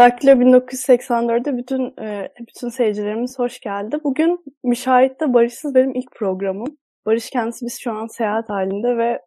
Daktilo 0.00 0.32
1984'de 0.32 1.56
bütün 1.56 2.02
e, 2.02 2.28
bütün 2.48 2.68
seyircilerimiz 2.68 3.38
hoş 3.38 3.60
geldi. 3.60 3.98
Bugün 4.04 4.44
Müşahit'te 4.64 5.34
Barışsız 5.34 5.74
benim 5.74 5.94
ilk 5.94 6.12
programım. 6.16 6.66
Barış 7.06 7.30
kendisi 7.30 7.66
biz 7.66 7.78
şu 7.80 7.92
an 7.92 8.06
seyahat 8.06 8.50
halinde 8.50 8.96
ve 8.96 9.20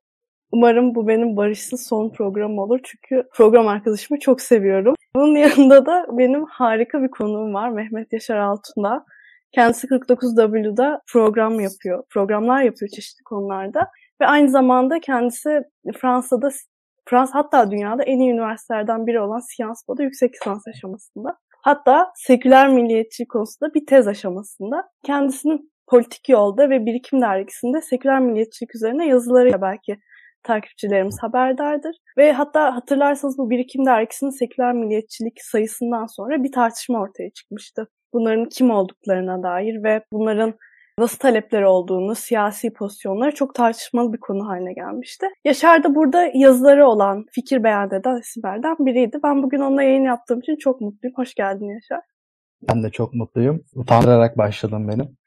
umarım 0.51 0.95
bu 0.95 1.07
benim 1.07 1.37
Barışsız 1.37 1.87
son 1.87 2.09
programım 2.09 2.59
olur. 2.59 2.79
Çünkü 2.83 3.27
program 3.33 3.67
arkadaşımı 3.67 4.19
çok 4.19 4.41
seviyorum. 4.41 4.95
Bunun 5.15 5.35
yanında 5.35 5.85
da 5.85 6.05
benim 6.11 6.45
harika 6.45 7.03
bir 7.03 7.09
konuğum 7.11 7.53
var 7.53 7.69
Mehmet 7.69 8.13
Yaşar 8.13 8.37
Altun'da. 8.37 9.05
Kendisi 9.51 9.87
49W'da 9.87 11.01
program 11.11 11.59
yapıyor. 11.59 12.03
Programlar 12.09 12.61
yapıyor 12.61 12.89
çeşitli 12.89 13.23
konularda. 13.23 13.87
Ve 14.21 14.27
aynı 14.27 14.49
zamanda 14.49 14.99
kendisi 14.99 15.63
Fransa'da 16.01 16.49
Fransa 17.05 17.39
hatta 17.39 17.71
dünyada 17.71 18.03
en 18.03 18.19
iyi 18.19 18.31
üniversitelerden 18.31 19.07
biri 19.07 19.19
olan 19.21 19.39
Sciences 19.39 19.85
Po'da 19.87 20.03
yüksek 20.03 20.33
lisans 20.33 20.67
aşamasında. 20.67 21.37
Hatta 21.61 22.11
seküler 22.15 22.69
milliyetçi 22.69 23.27
konusunda 23.27 23.73
bir 23.73 23.85
tez 23.85 24.07
aşamasında. 24.07 24.83
Kendisinin 25.05 25.71
politik 25.87 26.29
yolda 26.29 26.69
ve 26.69 26.85
birikim 26.85 27.21
dergisinde 27.21 27.81
seküler 27.81 28.19
milliyetçilik 28.19 28.75
üzerine 28.75 29.07
yazılarıyla 29.07 29.61
belki 29.61 29.97
takipçilerimiz 30.43 31.17
haberdardır. 31.21 31.95
Ve 32.17 32.33
hatta 32.33 32.75
hatırlarsanız 32.75 33.37
bu 33.37 33.49
birikim 33.49 33.85
dergisinin 33.85 34.31
seküler 34.31 34.73
milliyetçilik 34.73 35.41
sayısından 35.41 36.05
sonra 36.05 36.43
bir 36.43 36.51
tartışma 36.51 37.01
ortaya 37.01 37.29
çıkmıştı. 37.29 37.87
Bunların 38.13 38.45
kim 38.49 38.71
olduklarına 38.71 39.43
dair 39.43 39.83
ve 39.83 40.03
bunların 40.13 40.53
nasıl 40.99 41.17
talepleri 41.17 41.65
olduğunu, 41.65 42.15
siyasi 42.15 42.73
pozisyonları 42.73 43.35
çok 43.35 43.55
tartışmalı 43.55 44.13
bir 44.13 44.19
konu 44.19 44.47
haline 44.47 44.73
gelmişti. 44.73 45.25
Yaşar 45.45 45.83
da 45.83 45.95
burada 45.95 46.31
yazıları 46.33 46.87
olan, 46.87 47.25
fikir 47.31 47.63
beyan 47.63 47.91
eden 47.91 48.19
isimlerden 48.19 48.75
biriydi. 48.79 49.19
Ben 49.23 49.43
bugün 49.43 49.59
onunla 49.59 49.83
yayın 49.83 50.03
yaptığım 50.03 50.39
için 50.39 50.55
çok 50.55 50.81
mutluyum. 50.81 51.15
Hoş 51.15 51.35
geldin 51.35 51.69
Yaşar. 51.73 52.01
Ben 52.69 52.83
de 52.83 52.89
çok 52.89 53.13
mutluyum. 53.13 53.63
Utandırarak 53.75 54.37
başladım 54.37 54.87
benim. 54.87 55.17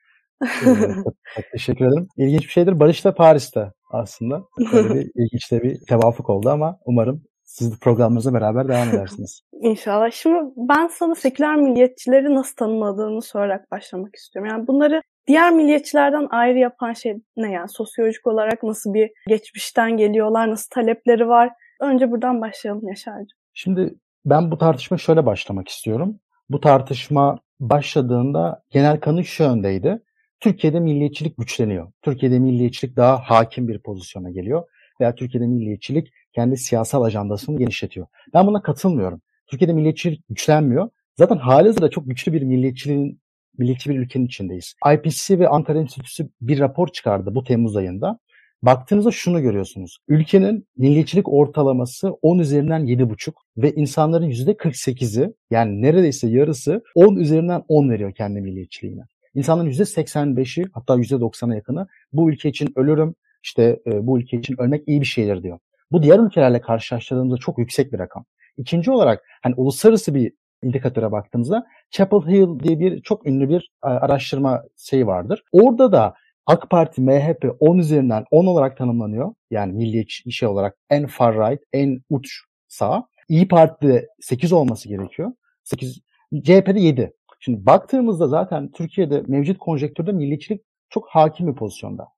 ee, 0.42 0.94
çok, 1.04 1.14
çok 1.34 1.44
teşekkür 1.52 1.86
ederim. 1.86 2.08
İlginç 2.16 2.42
bir 2.42 2.48
şeydir. 2.48 2.80
Barış 2.80 3.04
da 3.04 3.14
Paris'te 3.14 3.72
aslında. 3.90 4.42
Böyle 4.72 4.94
bir 4.94 5.00
ilginç 5.14 5.52
de 5.52 5.62
bir 5.62 5.78
tevafuk 5.88 6.30
oldu 6.30 6.50
ama 6.50 6.78
umarım 6.84 7.22
siz 7.44 7.72
de 7.72 7.76
programlarınıza 7.80 8.34
beraber 8.34 8.68
devam 8.68 8.88
edersiniz. 8.88 9.40
İnşallah. 9.52 10.10
Şimdi 10.10 10.38
ben 10.56 10.86
sana 10.86 11.14
seküler 11.14 11.56
milliyetçileri 11.56 12.34
nasıl 12.34 12.56
tanımladığını 12.56 13.22
sorarak 13.22 13.70
başlamak 13.70 14.14
istiyorum. 14.14 14.50
Yani 14.50 14.66
bunları 14.66 15.02
Diğer 15.26 15.52
milliyetçilerden 15.52 16.26
ayrı 16.30 16.58
yapan 16.58 16.92
şey 16.92 17.16
ne 17.36 17.52
yani? 17.52 17.68
Sosyolojik 17.68 18.26
olarak 18.26 18.62
nasıl 18.62 18.94
bir 18.94 19.10
geçmişten 19.28 19.96
geliyorlar, 19.96 20.50
nasıl 20.50 20.70
talepleri 20.70 21.28
var? 21.28 21.50
Önce 21.80 22.10
buradan 22.10 22.40
başlayalım 22.40 22.88
Yaşar'cığım. 22.88 23.38
Şimdi 23.54 23.94
ben 24.24 24.50
bu 24.50 24.58
tartışma 24.58 24.98
şöyle 24.98 25.26
başlamak 25.26 25.68
istiyorum. 25.68 26.20
Bu 26.50 26.60
tartışma 26.60 27.38
başladığında 27.60 28.62
genel 28.70 29.00
kanı 29.00 29.24
şu 29.24 29.42
yöndeydi. 29.42 30.02
Türkiye'de 30.40 30.80
milliyetçilik 30.80 31.38
güçleniyor. 31.38 31.92
Türkiye'de 32.02 32.38
milliyetçilik 32.38 32.96
daha 32.96 33.16
hakim 33.16 33.68
bir 33.68 33.78
pozisyona 33.78 34.30
geliyor. 34.30 34.64
Veya 35.00 35.14
Türkiye'de 35.14 35.46
milliyetçilik 35.46 36.12
kendi 36.32 36.56
siyasal 36.56 37.02
ajandasını 37.02 37.58
genişletiyor. 37.58 38.06
Ben 38.34 38.46
buna 38.46 38.62
katılmıyorum. 38.62 39.20
Türkiye'de 39.46 39.72
milliyetçilik 39.72 40.28
güçlenmiyor. 40.28 40.88
Zaten 41.14 41.36
halihazırda 41.36 41.90
çok 41.90 42.06
güçlü 42.06 42.32
bir 42.32 42.42
milliyetçiliğin 42.42 43.20
milliyetçi 43.58 43.90
bir 43.90 43.98
ülkenin 43.98 44.26
içindeyiz. 44.26 44.74
IPCC 44.94 45.38
ve 45.38 45.48
Ankara 45.48 45.78
Enstitüsü 45.80 46.28
bir 46.40 46.58
rapor 46.58 46.88
çıkardı 46.88 47.34
bu 47.34 47.44
Temmuz 47.44 47.76
ayında. 47.76 48.18
Baktığınızda 48.62 49.10
şunu 49.10 49.42
görüyorsunuz. 49.42 49.98
Ülkenin 50.08 50.66
milliyetçilik 50.76 51.28
ortalaması 51.28 52.10
10 52.22 52.38
üzerinden 52.38 52.80
7,5 52.80 53.32
ve 53.56 53.72
insanların 53.74 54.30
%48'i 54.30 55.34
yani 55.50 55.82
neredeyse 55.82 56.28
yarısı 56.28 56.82
10 56.94 57.16
üzerinden 57.16 57.62
10 57.68 57.90
veriyor 57.90 58.14
kendi 58.14 58.40
milliyetçiliğine. 58.40 59.02
İnsanların 59.34 59.70
%85'i 59.70 60.64
hatta 60.72 60.94
%90'a 60.94 61.54
yakını 61.54 61.86
bu 62.12 62.30
ülke 62.30 62.48
için 62.48 62.72
ölürüm, 62.76 63.14
işte 63.42 63.80
e, 63.86 64.06
bu 64.06 64.18
ülke 64.18 64.36
için 64.36 64.56
ölmek 64.58 64.82
iyi 64.86 65.00
bir 65.00 65.06
şeydir 65.06 65.42
diyor. 65.42 65.58
Bu 65.92 66.02
diğer 66.02 66.18
ülkelerle 66.18 66.60
karşılaştırdığımızda 66.60 67.36
çok 67.36 67.58
yüksek 67.58 67.92
bir 67.92 67.98
rakam. 67.98 68.24
İkinci 68.56 68.90
olarak 68.90 69.24
hani 69.42 69.54
uluslararası 69.54 70.14
bir 70.14 70.32
indikatöre 70.62 71.12
baktığımızda 71.12 71.66
Chapel 71.90 72.20
Hill 72.20 72.60
diye 72.60 72.80
bir 72.80 73.02
çok 73.02 73.26
ünlü 73.26 73.48
bir 73.48 73.70
e, 73.84 73.86
araştırma 73.86 74.62
şeyi 74.76 75.06
vardır. 75.06 75.42
Orada 75.52 75.92
da 75.92 76.14
AK 76.46 76.70
Parti, 76.70 77.00
MHP 77.00 77.56
10 77.60 77.78
üzerinden 77.78 78.24
10 78.30 78.46
olarak 78.46 78.76
tanımlanıyor. 78.76 79.34
Yani 79.50 79.72
milliyetçi 79.72 80.32
şey 80.32 80.48
olarak 80.48 80.76
en 80.90 81.06
far 81.06 81.34
right, 81.34 81.62
en 81.72 82.00
uç 82.10 82.40
sağ. 82.68 83.08
İyi 83.28 83.48
Parti'de 83.48 84.08
8 84.20 84.52
olması 84.52 84.88
gerekiyor. 84.88 85.32
8, 85.64 86.00
CHP'de 86.42 86.80
7. 86.80 87.12
Şimdi 87.40 87.66
baktığımızda 87.66 88.26
zaten 88.28 88.70
Türkiye'de 88.72 89.22
mevcut 89.26 89.58
konjektürde 89.58 90.12
milliyetçilik 90.12 90.62
çok 90.90 91.08
hakim 91.08 91.46
bir 91.46 91.54
pozisyonda. 91.54 92.08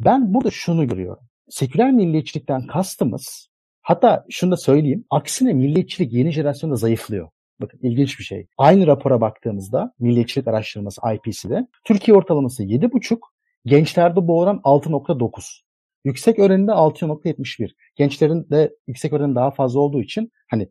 Ben 0.00 0.34
burada 0.34 0.50
şunu 0.50 0.88
görüyorum. 0.88 1.22
Seküler 1.48 1.92
milliyetçilikten 1.92 2.66
kastımız 2.66 3.48
hatta 3.82 4.24
şunu 4.30 4.50
da 4.50 4.56
söyleyeyim. 4.56 5.04
Aksine 5.10 5.52
milliyetçilik 5.52 6.12
yeni 6.12 6.30
jenerasyonda 6.30 6.76
zayıflıyor. 6.76 7.28
Bakın 7.60 7.78
ilginç 7.82 8.18
bir 8.18 8.24
şey. 8.24 8.46
Aynı 8.58 8.86
rapora 8.86 9.20
baktığımızda 9.20 9.94
Milliyetçilik 9.98 10.48
Araştırması 10.48 11.00
IPC'de 11.14 11.66
Türkiye 11.84 12.16
ortalaması 12.16 12.64
7,5, 12.64 13.18
gençlerde 13.64 14.28
bu 14.28 14.40
oran 14.40 14.56
6,9. 14.64 15.60
Yüksek 16.04 16.38
öğrenimde 16.38 16.70
6,71. 16.70 17.70
Gençlerin 17.96 18.50
de 18.50 18.76
yüksek 18.86 19.12
öğrenim 19.12 19.34
daha 19.34 19.50
fazla 19.50 19.80
olduğu 19.80 20.00
için 20.00 20.32
hani 20.50 20.68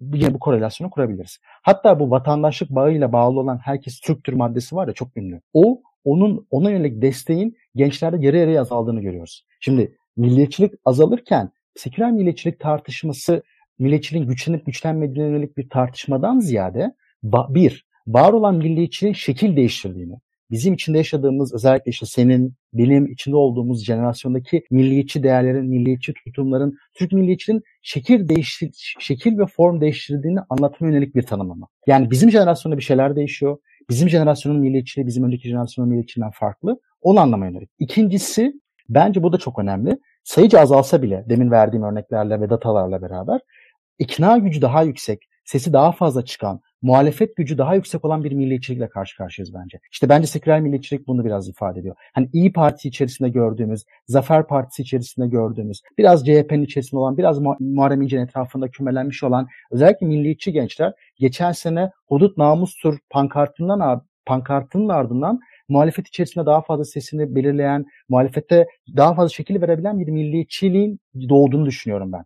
yine 0.00 0.34
bu 0.34 0.38
korelasyonu 0.38 0.90
kurabiliriz. 0.90 1.38
Hatta 1.62 2.00
bu 2.00 2.10
vatandaşlık 2.10 2.70
bağıyla 2.70 3.12
bağlı 3.12 3.40
olan 3.40 3.58
herkes 3.64 4.00
Türktür 4.00 4.32
maddesi 4.32 4.76
var 4.76 4.88
ya 4.88 4.94
çok 4.94 5.16
ünlü. 5.16 5.40
O 5.52 5.82
onun 6.04 6.46
ona 6.50 6.70
yönelik 6.70 7.02
desteğin 7.02 7.56
gençlerde 7.74 8.26
yarı 8.26 8.36
yarıya 8.36 8.60
azaldığını 8.60 9.00
görüyoruz. 9.00 9.46
Şimdi 9.60 9.96
milliyetçilik 10.16 10.74
azalırken 10.84 11.50
seküler 11.74 12.12
milliyetçilik 12.12 12.60
tartışması 12.60 13.42
milliyetçiliğin 13.78 14.26
güçlenip 14.26 14.66
güçlenmediğine 14.66 15.30
yönelik 15.30 15.56
bir 15.56 15.68
tartışmadan 15.68 16.38
ziyade 16.38 16.94
bir, 17.24 17.86
var 18.06 18.32
olan 18.32 18.54
milliyetçiliğin 18.54 19.14
şekil 19.14 19.56
değiştirdiğini, 19.56 20.14
bizim 20.50 20.74
içinde 20.74 20.98
yaşadığımız 20.98 21.54
özellikle 21.54 21.90
işte 21.90 22.06
senin, 22.06 22.54
benim 22.72 23.06
içinde 23.12 23.36
olduğumuz 23.36 23.84
jenerasyondaki 23.84 24.64
milliyetçi 24.70 25.22
değerlerin, 25.22 25.66
milliyetçi 25.66 26.14
tutumların, 26.14 26.78
Türk 26.94 27.12
milliyetçiliğin 27.12 27.62
şekil 27.82 28.28
değiştir 28.28 28.96
şekil 29.00 29.38
ve 29.38 29.46
form 29.46 29.80
değiştirdiğini 29.80 30.40
anlatma 30.48 30.86
yönelik 30.86 31.14
bir 31.14 31.22
tanımlama. 31.22 31.68
Yani 31.86 32.10
bizim 32.10 32.30
jenerasyonda 32.30 32.78
bir 32.78 32.82
şeyler 32.82 33.16
değişiyor. 33.16 33.58
Bizim 33.90 34.08
jenerasyonun 34.08 34.60
milliyetçiliği 34.60 35.06
bizim 35.06 35.24
önceki 35.24 35.48
jenerasyonun 35.48 35.90
milliyetçiliğinden 35.90 36.32
farklı. 36.34 36.80
Onu 37.00 37.20
anlamaya 37.20 37.50
yönelik. 37.50 37.70
İkincisi 37.78 38.52
bence 38.88 39.22
bu 39.22 39.32
da 39.32 39.38
çok 39.38 39.58
önemli. 39.58 39.98
Sayıca 40.24 40.60
azalsa 40.60 41.02
bile 41.02 41.24
demin 41.28 41.50
verdiğim 41.50 41.82
örneklerle 41.82 42.40
ve 42.40 42.50
datalarla 42.50 43.02
beraber 43.02 43.40
ikna 43.98 44.38
gücü 44.38 44.62
daha 44.62 44.82
yüksek, 44.82 45.28
sesi 45.44 45.72
daha 45.72 45.92
fazla 45.92 46.24
çıkan, 46.24 46.60
muhalefet 46.82 47.36
gücü 47.36 47.58
daha 47.58 47.74
yüksek 47.74 48.04
olan 48.04 48.24
bir 48.24 48.32
milliyetçilikle 48.32 48.88
karşı 48.88 49.16
karşıyayız 49.16 49.54
bence. 49.54 49.78
İşte 49.92 50.08
bence 50.08 50.26
seküler 50.26 50.60
milliyetçilik 50.60 51.06
bunu 51.06 51.24
biraz 51.24 51.48
ifade 51.48 51.80
ediyor. 51.80 51.96
Hani 52.14 52.28
İyi 52.32 52.52
Parti 52.52 52.88
içerisinde 52.88 53.28
gördüğümüz, 53.28 53.84
Zafer 54.06 54.46
Partisi 54.46 54.82
içerisinde 54.82 55.26
gördüğümüz, 55.26 55.82
biraz 55.98 56.26
CHP'nin 56.26 56.64
içerisinde 56.64 57.00
olan, 57.00 57.18
biraz 57.18 57.38
Muharrem 57.60 58.02
İnce'nin 58.02 58.24
etrafında 58.24 58.68
kümelenmiş 58.68 59.24
olan 59.24 59.48
özellikle 59.70 60.06
milliyetçi 60.06 60.52
gençler 60.52 60.92
geçen 61.18 61.52
sene 61.52 61.90
hudut 62.06 62.38
namustur 62.38 62.98
pankartından 63.10 64.02
pankartının 64.26 64.88
ardından 64.88 65.40
muhalefet 65.68 66.08
içerisinde 66.08 66.46
daha 66.46 66.62
fazla 66.62 66.84
sesini 66.84 67.34
belirleyen, 67.34 67.86
muhalefete 68.08 68.66
daha 68.96 69.14
fazla 69.14 69.28
şekil 69.28 69.60
verebilen 69.62 69.98
bir 69.98 70.08
milliyetçiliğin 70.08 71.00
doğduğunu 71.28 71.66
düşünüyorum 71.66 72.12
ben. 72.12 72.24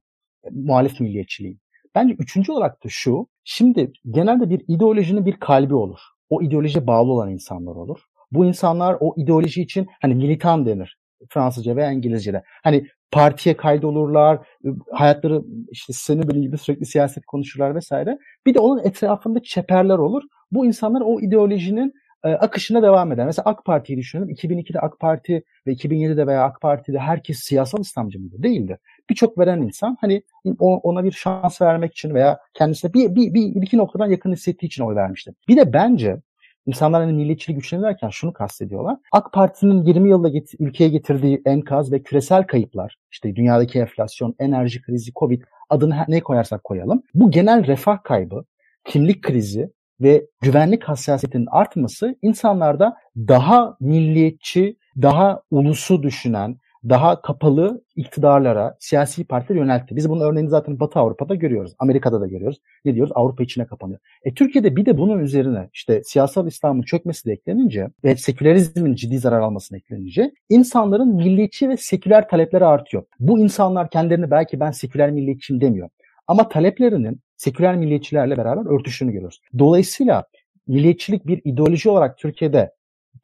Muhalif 0.51 1.01
milliyetçiliğin. 1.01 1.62
Bence 1.95 2.15
üçüncü 2.15 2.53
olarak 2.53 2.85
da 2.85 2.89
şu, 2.89 3.27
şimdi 3.45 3.93
genelde 4.11 4.51
bir 4.51 4.65
ideolojinin 4.69 5.27
bir 5.27 5.41
kalbi 5.41 5.75
olur. 5.75 5.99
O 6.31 6.43
ideolojiye 6.43 6.87
bağlı 6.87 7.13
olan 7.13 7.31
insanlar 7.31 7.75
olur. 7.75 7.99
Bu 8.33 8.45
insanlar 8.45 8.97
o 9.01 9.15
ideoloji 9.17 9.63
için 9.63 9.87
hani 10.03 10.15
militan 10.15 10.67
denir. 10.67 10.99
Fransızca 11.29 11.77
veya 11.77 11.93
İngilizce'de. 11.93 12.43
Hani 12.65 12.87
partiye 13.11 13.57
kaydolurlar, 13.57 14.39
hayatları 14.93 15.43
işte 15.71 15.93
seni 15.93 16.29
böyle 16.29 16.41
gibi 16.41 16.59
sürekli 16.59 16.87
siyaset 16.87 17.27
konuşurlar 17.27 17.75
vesaire. 17.75 18.19
Bir 18.47 18.55
de 18.55 18.61
onun 18.61 18.85
etrafında 18.85 19.43
çeperler 19.43 19.99
olur. 19.99 20.23
Bu 20.53 20.67
insanlar 20.67 21.01
o 21.01 21.21
ideolojinin 21.21 21.93
e, 22.25 22.29
akışına 22.29 22.83
devam 22.83 23.13
eder. 23.13 23.27
Mesela 23.27 23.45
AK 23.47 23.65
Parti'yi 23.65 23.99
düşünelim. 23.99 24.31
2002'de 24.31 24.81
AK 24.81 25.01
Parti 25.01 25.43
ve 25.67 25.73
2007'de 25.73 26.27
veya 26.27 26.45
AK 26.45 26.61
Parti'de 26.61 26.99
herkes 26.99 27.39
siyasal 27.39 27.81
İslamcı 27.81 28.21
mıydı? 28.21 28.37
Değildi. 28.43 28.79
Birçok 29.11 29.39
veren 29.39 29.63
insan 29.63 29.97
hani 30.01 30.23
ona 30.61 31.05
bir 31.05 31.13
şans 31.13 31.63
vermek 31.63 31.93
için 31.93 32.15
veya 32.15 32.39
kendisine 32.55 32.95
bir, 32.95 33.15
bir, 33.15 33.35
bir, 33.35 33.63
iki 33.63 33.77
noktadan 33.77 34.11
yakın 34.11 34.33
hissettiği 34.33 34.67
için 34.67 34.85
oy 34.85 34.95
vermişti. 34.95 35.35
Bir 35.49 35.57
de 35.57 35.73
bence 35.73 36.17
İnsanlar 36.67 37.03
hani 37.03 37.13
milliyetçiliği 37.13 37.57
güçlenirken 37.57 38.09
şunu 38.09 38.33
kastediyorlar. 38.33 38.97
AK 39.13 39.33
Parti'nin 39.33 39.85
20 39.85 40.09
yılda 40.09 40.29
get- 40.29 40.57
ülkeye 40.59 40.91
getirdiği 40.91 41.43
enkaz 41.47 41.93
ve 41.93 42.03
küresel 42.03 42.47
kayıplar, 42.47 42.99
işte 43.13 43.37
dünyadaki 43.37 43.79
enflasyon, 43.79 44.35
enerji 44.39 44.83
krizi, 44.83 45.13
Covid 45.13 45.43
adını 45.71 46.05
ne 46.09 46.21
koyarsak 46.21 46.65
koyalım. 46.65 47.03
Bu 47.15 47.31
genel 47.31 47.67
refah 47.67 48.03
kaybı 48.03 48.45
kimlik 48.85 49.23
krizi 49.23 49.71
ve 50.01 50.27
güvenlik 50.41 50.85
hassasiyetinin 50.85 51.47
artması 51.51 52.17
insanlarda 52.23 52.97
daha 53.17 53.77
milliyetçi, 53.81 54.77
daha 55.03 55.43
ulusu 55.51 56.03
düşünen, 56.03 56.57
daha 56.89 57.23
kapalı 57.23 57.85
iktidarlara, 57.97 58.77
siyasi 58.81 59.25
partiler 59.25 59.59
yöneltti. 59.59 59.97
Biz 59.97 60.09
bunun 60.09 60.21
örneğini 60.21 60.49
zaten 60.49 60.81
Batı 60.81 60.99
Avrupa'da 60.99 61.35
görüyoruz. 61.35 61.73
Amerika'da 61.79 62.21
da 62.21 62.27
görüyoruz. 62.27 62.61
Ne 62.85 62.95
diyoruz? 62.95 63.13
Avrupa 63.15 63.43
içine 63.43 63.67
kapanıyor. 63.67 64.01
E, 64.25 64.35
Türkiye'de 64.35 64.77
bir 64.77 64.87
de 64.87 64.99
bunun 64.99 65.19
üzerine 65.19 65.71
işte 65.73 66.03
siyasal 66.05 66.47
İslam'ın 66.47 66.83
çökmesi 66.83 67.29
de 67.29 67.33
eklenince 67.33 67.89
ve 68.05 68.17
sekülerizmin 68.17 68.95
ciddi 68.95 69.19
zarar 69.19 69.41
almasına 69.41 69.79
eklenince 69.79 70.33
insanların 70.49 71.15
milliyetçi 71.15 71.69
ve 71.69 71.77
seküler 71.77 72.29
talepleri 72.29 72.65
artıyor. 72.65 73.05
Bu 73.21 73.39
insanlar 73.39 73.91
kendilerini 73.91 74.31
belki 74.31 74.61
ben 74.61 74.71
seküler 74.71 75.11
milliyetçiyim 75.11 75.61
demiyor. 75.61 75.89
Ama 76.27 76.49
taleplerinin 76.49 77.21
seküler 77.37 77.77
milliyetçilerle 77.77 78.37
beraber 78.37 78.75
örtüştüğünü 78.75 79.13
görüyoruz. 79.13 79.41
Dolayısıyla 79.59 80.25
milliyetçilik 80.67 81.27
bir 81.27 81.41
ideoloji 81.45 81.91
olarak 81.91 82.19
Türkiye'de 82.19 82.73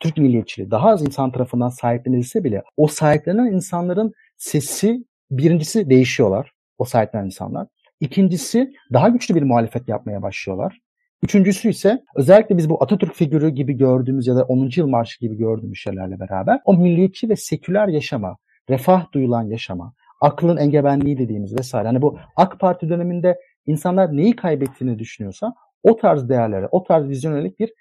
Türk 0.01 0.17
milliyetçiliği 0.17 0.71
daha 0.71 0.89
az 0.89 1.03
insan 1.03 1.33
tarafından 1.33 1.69
sahiplenilse 1.69 2.45
bile 2.45 2.63
o 2.77 2.87
sahiplenen 2.87 3.47
insanların 3.47 4.13
sesi 4.37 5.05
birincisi 5.31 5.91
değişiyorlar. 5.91 6.53
O 6.79 6.85
sahiplenen 6.85 7.25
insanlar. 7.25 7.67
İkincisi 8.01 8.73
daha 8.93 9.09
güçlü 9.09 9.35
bir 9.35 9.43
muhalefet 9.43 9.89
yapmaya 9.89 10.23
başlıyorlar. 10.23 10.79
Üçüncüsü 11.23 11.69
ise 11.69 12.03
özellikle 12.15 12.57
biz 12.57 12.71
bu 12.71 12.83
Atatürk 12.83 13.15
figürü 13.15 13.49
gibi 13.49 13.73
gördüğümüz 13.73 14.27
ya 14.27 14.37
da 14.37 14.45
10. 14.45 14.71
yıl 14.77 14.89
marşı 14.89 15.21
gibi 15.21 15.37
gördüğümüz 15.37 15.79
şeylerle 15.79 16.21
beraber 16.21 16.61
o 16.65 16.77
milliyetçi 16.77 17.29
ve 17.29 17.37
seküler 17.37 17.89
yaşama, 17.89 18.37
refah 18.71 19.13
duyulan 19.13 19.43
yaşama, 19.43 19.95
aklın 20.21 20.57
engebenliği 20.57 21.19
dediğimiz 21.19 21.59
vesaire. 21.59 21.87
Hani 21.89 22.03
bu 22.03 22.19
AK 22.37 22.61
Parti 22.61 22.89
döneminde 22.89 23.39
insanlar 23.67 24.17
neyi 24.17 24.37
kaybettiğini 24.37 24.99
düşünüyorsa 24.99 25.55
o 25.83 25.97
tarz 25.97 26.29
değerlere, 26.29 26.69
o 26.71 26.85
tarz 26.85 27.09
vizyonelik 27.09 27.61
bir 27.61 27.73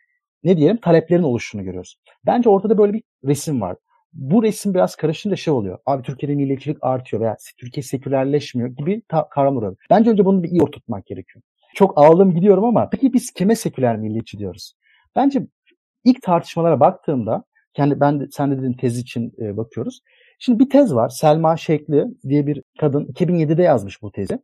ne 0.44 0.58
diyelim 0.58 0.78
taleplerin 0.78 1.24
oluştuğunu 1.24 1.64
görüyoruz. 1.64 2.00
Bence 2.26 2.50
ortada 2.50 2.78
böyle 2.78 2.94
bir 2.94 3.04
resim 3.26 3.62
var. 3.62 3.76
Bu 4.14 4.44
resim 4.44 4.74
biraz 4.74 4.96
karışınca 4.96 5.36
şey 5.36 5.54
oluyor. 5.54 5.80
Abi 5.86 6.04
Türkiye'de 6.04 6.36
milliyetçilik 6.36 6.78
artıyor 6.82 7.22
veya 7.22 7.38
Türkiye 7.58 7.84
sekülerleşmiyor 7.84 8.70
gibi 8.70 9.02
kavram 9.30 9.58
oluyor. 9.58 9.76
Bence 9.90 10.10
önce 10.10 10.26
bunu 10.26 10.44
bir 10.44 10.50
iyi 10.50 10.62
oturtmak 10.62 11.06
gerekiyor. 11.06 11.44
Çok 11.76 11.98
ağlım 11.98 12.36
gidiyorum 12.36 12.64
ama 12.64 12.90
peki 12.90 13.14
biz 13.14 13.32
kime 13.32 13.56
seküler 13.56 13.98
milliyetçi 13.98 14.38
diyoruz? 14.38 14.74
Bence 15.16 15.48
ilk 16.04 16.22
tartışmalara 16.22 16.80
baktığımda 16.80 17.44
kendi 17.74 18.00
ben 18.00 18.20
de, 18.20 18.28
sen 18.32 18.52
de 18.52 18.58
dediğin 18.58 18.74
tez 18.74 18.98
için 18.98 19.34
e, 19.42 19.58
bakıyoruz. 19.58 20.00
Şimdi 20.40 20.60
bir 20.60 20.70
tez 20.70 20.96
var. 20.96 21.10
Selma 21.10 21.58
Şekli 21.58 22.06
diye 22.30 22.48
bir 22.48 22.64
kadın 22.80 23.06
2007'de 23.06 23.64
yazmış 23.64 24.02
bu 24.02 24.12
tezi. 24.12 24.40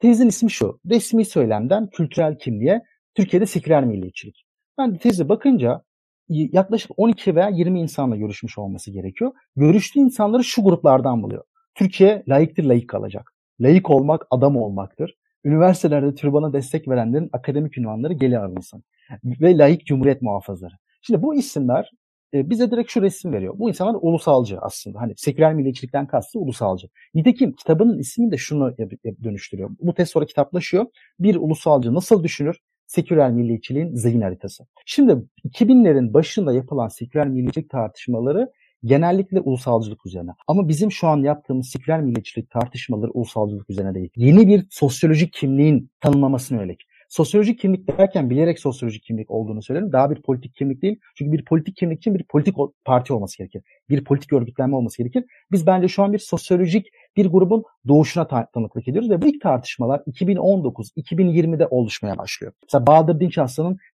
Tezin 0.00 0.28
ismi 0.28 0.50
şu. 0.50 0.80
Resmi 0.90 1.24
söylemden 1.24 1.86
kültürel 1.86 2.38
kimliğe 2.38 2.82
Türkiye'de 3.14 3.46
seküler 3.46 3.84
milliyetçilik. 3.84 4.43
Ben 4.78 4.94
de 4.94 4.98
teze 4.98 5.28
bakınca 5.28 5.82
yaklaşık 6.28 6.90
12 6.96 7.36
veya 7.36 7.48
20 7.48 7.80
insanla 7.80 8.16
görüşmüş 8.16 8.58
olması 8.58 8.90
gerekiyor. 8.90 9.32
Görüştüğü 9.56 10.00
insanları 10.00 10.44
şu 10.44 10.62
gruplardan 10.62 11.22
buluyor. 11.22 11.44
Türkiye 11.74 12.22
layıktır, 12.28 12.64
layık 12.64 12.88
kalacak. 12.88 13.32
Layık 13.60 13.90
olmak 13.90 14.26
adam 14.30 14.56
olmaktır. 14.56 15.14
Üniversitelerde 15.44 16.14
türbana 16.14 16.52
destek 16.52 16.88
verenlerin 16.88 17.30
akademik 17.32 17.78
ünvanları 17.78 18.12
geri 18.12 18.38
alınsın. 18.38 18.84
Ve 19.24 19.58
layık 19.58 19.86
cumhuriyet 19.86 20.22
muhafızları. 20.22 20.74
Şimdi 21.02 21.22
bu 21.22 21.34
isimler 21.34 21.90
e, 22.34 22.50
bize 22.50 22.70
direkt 22.70 22.90
şu 22.90 23.02
resim 23.02 23.32
veriyor. 23.32 23.54
Bu 23.58 23.68
insanlar 23.68 23.98
ulusalcı 24.02 24.58
aslında. 24.60 25.00
Hani 25.00 25.14
seküler 25.16 25.54
milliyetçilikten 25.54 26.06
kastı 26.06 26.38
ulusalcı. 26.38 26.88
Nitekim 27.14 27.52
kitabının 27.52 27.98
ismini 27.98 28.32
de 28.32 28.36
şunu 28.36 28.76
dönüştürüyor. 29.24 29.70
Bu 29.80 29.94
test 29.94 30.12
sonra 30.12 30.26
kitaplaşıyor. 30.26 30.86
Bir 31.20 31.36
ulusalcı 31.36 31.94
nasıl 31.94 32.24
düşünür? 32.24 32.60
Seküler 32.86 33.30
milliyetçiliğin 33.30 33.94
zihin 33.94 34.20
haritası. 34.20 34.66
Şimdi 34.86 35.16
2000'lerin 35.48 36.14
başında 36.14 36.52
yapılan 36.52 36.88
seküler 36.88 37.28
milliyetçilik 37.28 37.70
tartışmaları 37.70 38.52
genellikle 38.84 39.40
ulusalcılık 39.40 40.06
üzerine. 40.06 40.30
Ama 40.46 40.68
bizim 40.68 40.92
şu 40.92 41.08
an 41.08 41.18
yaptığımız 41.18 41.68
seküler 41.68 42.00
milliyetçilik 42.00 42.50
tartışmaları 42.50 43.10
ulusalcılık 43.10 43.70
üzerine 43.70 43.94
değil. 43.94 44.10
Yeni 44.16 44.48
bir 44.48 44.66
sosyolojik 44.70 45.32
kimliğin 45.32 45.90
tanımlamasına 46.00 46.60
yönelik. 46.60 46.80
Sosyolojik 47.08 47.58
kimlik 47.58 47.98
derken 47.98 48.30
bilerek 48.30 48.58
sosyolojik 48.58 49.02
kimlik 49.02 49.30
olduğunu 49.30 49.62
söylerim. 49.62 49.92
Daha 49.92 50.10
bir 50.10 50.22
politik 50.22 50.54
kimlik 50.54 50.82
değil. 50.82 51.00
Çünkü 51.14 51.32
bir 51.32 51.44
politik 51.44 51.76
kimlik 51.76 51.98
için 51.98 52.14
bir 52.14 52.24
politik 52.24 52.56
parti 52.84 53.12
olması 53.12 53.38
gerekir. 53.38 53.62
Bir 53.88 54.04
politik 54.04 54.32
örgütlenme 54.32 54.76
olması 54.76 54.98
gerekir. 54.98 55.24
Biz 55.52 55.66
bence 55.66 55.88
şu 55.88 56.02
an 56.02 56.12
bir 56.12 56.18
sosyolojik 56.18 56.86
bir 57.16 57.26
grubun 57.26 57.64
doğuşuna 57.88 58.26
tanıklık 58.26 58.88
ediyoruz 58.88 59.10
ve 59.10 59.22
bu 59.22 59.26
ilk 59.26 59.40
tartışmalar 59.40 59.98
2019-2020'de 59.98 61.66
oluşmaya 61.66 62.18
başlıyor. 62.18 62.52
Mesela 62.62 62.86
Bahadır 62.86 63.20
Dinç 63.20 63.38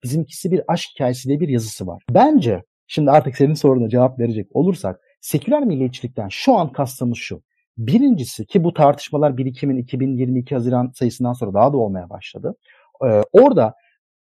bizimkisi 0.04 0.52
bir 0.52 0.62
aşk 0.68 0.90
hikayesi 0.96 1.28
diye 1.28 1.40
bir 1.40 1.50
yazısı 1.50 1.88
var. 1.88 2.04
Bence 2.10 2.64
şimdi 2.88 3.12
artık 3.12 3.38
senin 3.38 3.54
soruna 3.54 3.90
cevap 3.90 4.20
verecek 4.20 4.56
olursak 4.56 5.00
seküler 5.22 5.64
milliyetçilikten 5.64 6.28
şu 6.30 6.56
an 6.58 6.72
kastımız 6.72 7.18
şu. 7.18 7.42
Birincisi 7.78 8.46
ki 8.46 8.64
bu 8.64 8.74
tartışmalar 8.74 9.32
1-2'min 9.32 9.78
2022 9.78 10.56
Haziran 10.56 10.92
sayısından 10.96 11.34
sonra 11.34 11.54
daha 11.54 11.74
da 11.74 11.78
olmaya 11.78 12.10
başladı. 12.10 12.56
Ee, 13.06 13.22
orada 13.32 13.74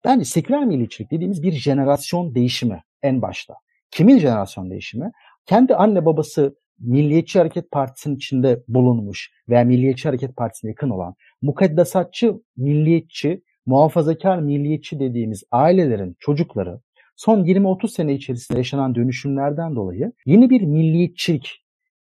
bence 0.04 0.24
seküler 0.24 0.64
milliyetçilik 0.64 1.10
dediğimiz 1.10 1.42
bir 1.42 1.52
jenerasyon 1.52 2.34
değişimi 2.34 2.82
en 3.02 3.22
başta. 3.22 3.54
Kimin 3.90 4.18
jenerasyon 4.18 4.70
değişimi? 4.70 5.12
Kendi 5.46 5.74
anne 5.74 6.06
babası 6.06 6.56
Milliyetçi 6.78 7.38
Hareket 7.38 7.70
Partisi'nin 7.70 8.16
içinde 8.16 8.62
bulunmuş 8.68 9.30
veya 9.48 9.64
Milliyetçi 9.64 10.08
Hareket 10.08 10.36
Partisi'ne 10.36 10.70
yakın 10.70 10.90
olan 10.90 11.14
mukaddesatçı, 11.42 12.34
milliyetçi, 12.56 13.42
muhafazakar 13.66 14.38
milliyetçi 14.38 15.00
dediğimiz 15.00 15.42
ailelerin 15.50 16.16
çocukları 16.18 16.80
son 17.16 17.44
20-30 17.44 17.88
sene 17.88 18.14
içerisinde 18.14 18.58
yaşanan 18.58 18.94
dönüşümlerden 18.94 19.76
dolayı 19.76 20.12
yeni 20.26 20.50
bir 20.50 20.60
milliyetçilik 20.60 21.64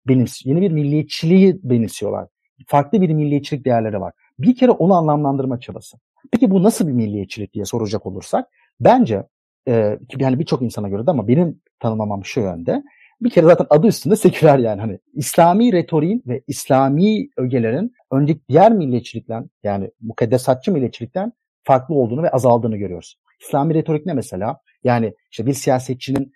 benims 0.08 0.46
yeni 0.46 0.60
bir 0.60 0.70
milliyetçiliği 0.70 1.60
benimsiyorlar. 1.62 2.28
Farklı 2.66 3.00
bir 3.00 3.08
milliyetçilik 3.08 3.64
değerleri 3.64 4.00
var. 4.00 4.12
Bir 4.38 4.56
kere 4.56 4.70
onu 4.70 4.94
anlamlandırma 4.94 5.60
çabası. 5.60 5.96
Peki 6.32 6.50
bu 6.50 6.62
nasıl 6.62 6.86
bir 6.86 6.92
milliyetçilik 6.92 7.54
diye 7.54 7.64
soracak 7.64 8.06
olursak 8.06 8.48
bence 8.80 9.22
e, 9.68 9.98
yani 10.18 10.38
birçok 10.38 10.62
insana 10.62 10.88
göre 10.88 11.06
de 11.06 11.10
ama 11.10 11.28
benim 11.28 11.60
tanımlamam 11.80 12.24
şu 12.24 12.40
yönde 12.40 12.82
bir 13.20 13.30
kere 13.30 13.46
zaten 13.46 13.66
adı 13.70 13.86
üstünde 13.86 14.16
seküler 14.16 14.58
yani 14.58 14.80
hani 14.80 14.98
İslami 15.14 15.72
retoriğin 15.72 16.22
ve 16.26 16.42
İslami 16.46 17.28
ögelerin 17.36 17.92
önceki 18.12 18.40
diğer 18.48 18.72
milliyetçilikten 18.72 19.50
yani 19.62 19.90
mukaddesatçı 20.00 20.72
milliyetçilikten 20.72 21.32
farklı 21.64 21.94
olduğunu 21.94 22.22
ve 22.22 22.30
azaldığını 22.30 22.76
görüyoruz. 22.76 23.16
İslami 23.40 23.74
retorik 23.74 24.06
ne 24.06 24.14
mesela? 24.14 24.60
Yani 24.84 25.14
işte 25.30 25.46
bir 25.46 25.52
siyasetçinin 25.52 26.32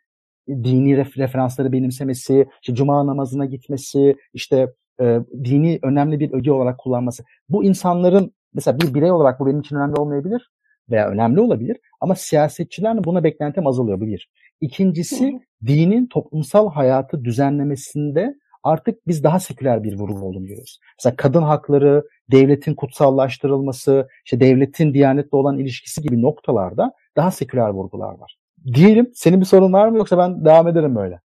dini 0.48 0.96
referansları 0.96 1.72
benimsemesi, 1.72 2.46
işte 2.62 2.74
cuma 2.74 3.06
namazına 3.06 3.44
gitmesi, 3.44 4.16
işte 4.32 4.72
e, 5.00 5.20
dini 5.44 5.78
önemli 5.82 6.20
bir 6.20 6.32
öge 6.32 6.52
olarak 6.52 6.78
kullanması. 6.78 7.24
Bu 7.48 7.64
insanların 7.64 8.32
mesela 8.54 8.80
bir 8.80 8.94
birey 8.94 9.12
olarak 9.12 9.40
bu 9.40 9.46
benim 9.46 9.60
için 9.60 9.76
önemli 9.76 9.94
olmayabilir 9.94 10.50
veya 10.90 11.08
önemli 11.08 11.40
olabilir 11.40 11.76
ama 12.00 12.14
siyasetçilerin 12.14 13.04
buna 13.04 13.24
beklentim 13.24 13.66
azalıyor 13.66 14.00
bu 14.00 14.06
bir. 14.06 14.30
İkincisi 14.64 15.40
dinin 15.66 16.06
toplumsal 16.06 16.70
hayatı 16.70 17.24
düzenlemesinde 17.24 18.34
artık 18.62 19.06
biz 19.06 19.24
daha 19.24 19.40
seküler 19.40 19.84
bir 19.84 19.98
vurgu 19.98 20.26
olduğunu 20.26 20.46
görüyoruz. 20.46 20.78
Mesela 20.98 21.16
kadın 21.16 21.42
hakları, 21.42 22.04
devletin 22.32 22.74
kutsallaştırılması, 22.74 24.08
işte 24.24 24.40
devletin 24.40 24.94
diyanetle 24.94 25.36
olan 25.36 25.58
ilişkisi 25.58 26.02
gibi 26.02 26.22
noktalarda 26.22 26.92
daha 27.16 27.30
seküler 27.30 27.68
vurgular 27.68 28.18
var. 28.18 28.36
Diyelim 28.74 29.10
senin 29.14 29.40
bir 29.40 29.46
sorun 29.46 29.72
var 29.72 29.88
mı 29.88 29.98
yoksa 29.98 30.18
ben 30.18 30.44
devam 30.44 30.68
ederim 30.68 30.96
böyle. 30.96 31.20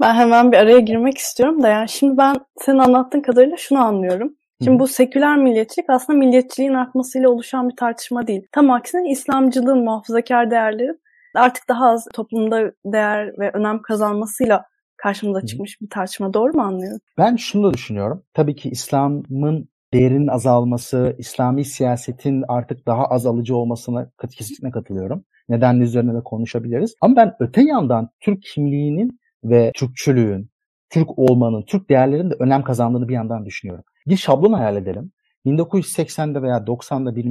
Ben 0.00 0.14
hemen 0.14 0.52
bir 0.52 0.56
araya 0.56 0.80
girmek 0.80 1.18
istiyorum 1.18 1.62
da 1.62 1.68
yani 1.68 1.88
şimdi 1.88 2.18
ben 2.18 2.36
senin 2.56 2.78
anlattığın 2.78 3.20
kadarıyla 3.20 3.56
şunu 3.56 3.78
anlıyorum. 3.78 4.34
Şimdi 4.64 4.76
Hı. 4.76 4.80
bu 4.80 4.86
seküler 4.86 5.36
milliyetçilik 5.36 5.90
aslında 5.90 6.18
milliyetçiliğin 6.18 6.74
artmasıyla 6.74 7.30
oluşan 7.30 7.68
bir 7.68 7.76
tartışma 7.76 8.26
değil. 8.26 8.46
Tam 8.52 8.70
aksine 8.70 9.10
İslamcılığın 9.10 9.84
muhafazakar 9.84 10.50
değerleri 10.50 10.92
artık 11.38 11.68
daha 11.68 11.90
az 11.90 12.08
toplumda 12.14 12.72
değer 12.84 13.38
ve 13.38 13.50
önem 13.50 13.82
kazanmasıyla 13.82 14.64
karşımıza 14.96 15.46
çıkmış 15.46 15.80
bir 15.80 15.90
tartışma. 15.90 16.34
Doğru 16.34 16.52
mu 16.52 16.62
anlıyorum? 16.62 17.00
Ben 17.18 17.36
şunu 17.36 17.68
da 17.68 17.74
düşünüyorum. 17.74 18.22
Tabii 18.34 18.56
ki 18.56 18.70
İslam'ın 18.70 19.68
değerinin 19.92 20.26
azalması, 20.26 21.16
İslami 21.18 21.64
siyasetin 21.64 22.44
artık 22.48 22.86
daha 22.86 23.04
az 23.04 23.26
alıcı 23.26 23.56
olmasına 23.56 24.10
kesinlikle 24.30 24.70
katılıyorum. 24.70 25.24
Nedenli 25.48 25.84
üzerine 25.84 26.14
de 26.14 26.22
konuşabiliriz. 26.24 26.94
Ama 27.00 27.16
ben 27.16 27.34
öte 27.40 27.62
yandan 27.62 28.10
Türk 28.20 28.42
kimliğinin 28.42 29.20
ve 29.44 29.72
Türkçülüğün, 29.74 30.50
Türk 30.90 31.18
olmanın, 31.18 31.62
Türk 31.62 31.90
değerlerinin 31.90 32.30
de 32.30 32.34
önem 32.38 32.62
kazandığını 32.62 33.08
bir 33.08 33.14
yandan 33.14 33.46
düşünüyorum. 33.46 33.84
Bir 34.06 34.16
şablon 34.16 34.52
hayal 34.52 34.76
edelim. 34.76 35.12
1980'de 35.46 36.42
veya 36.42 36.56
90'da 36.56 37.16
bir 37.16 37.26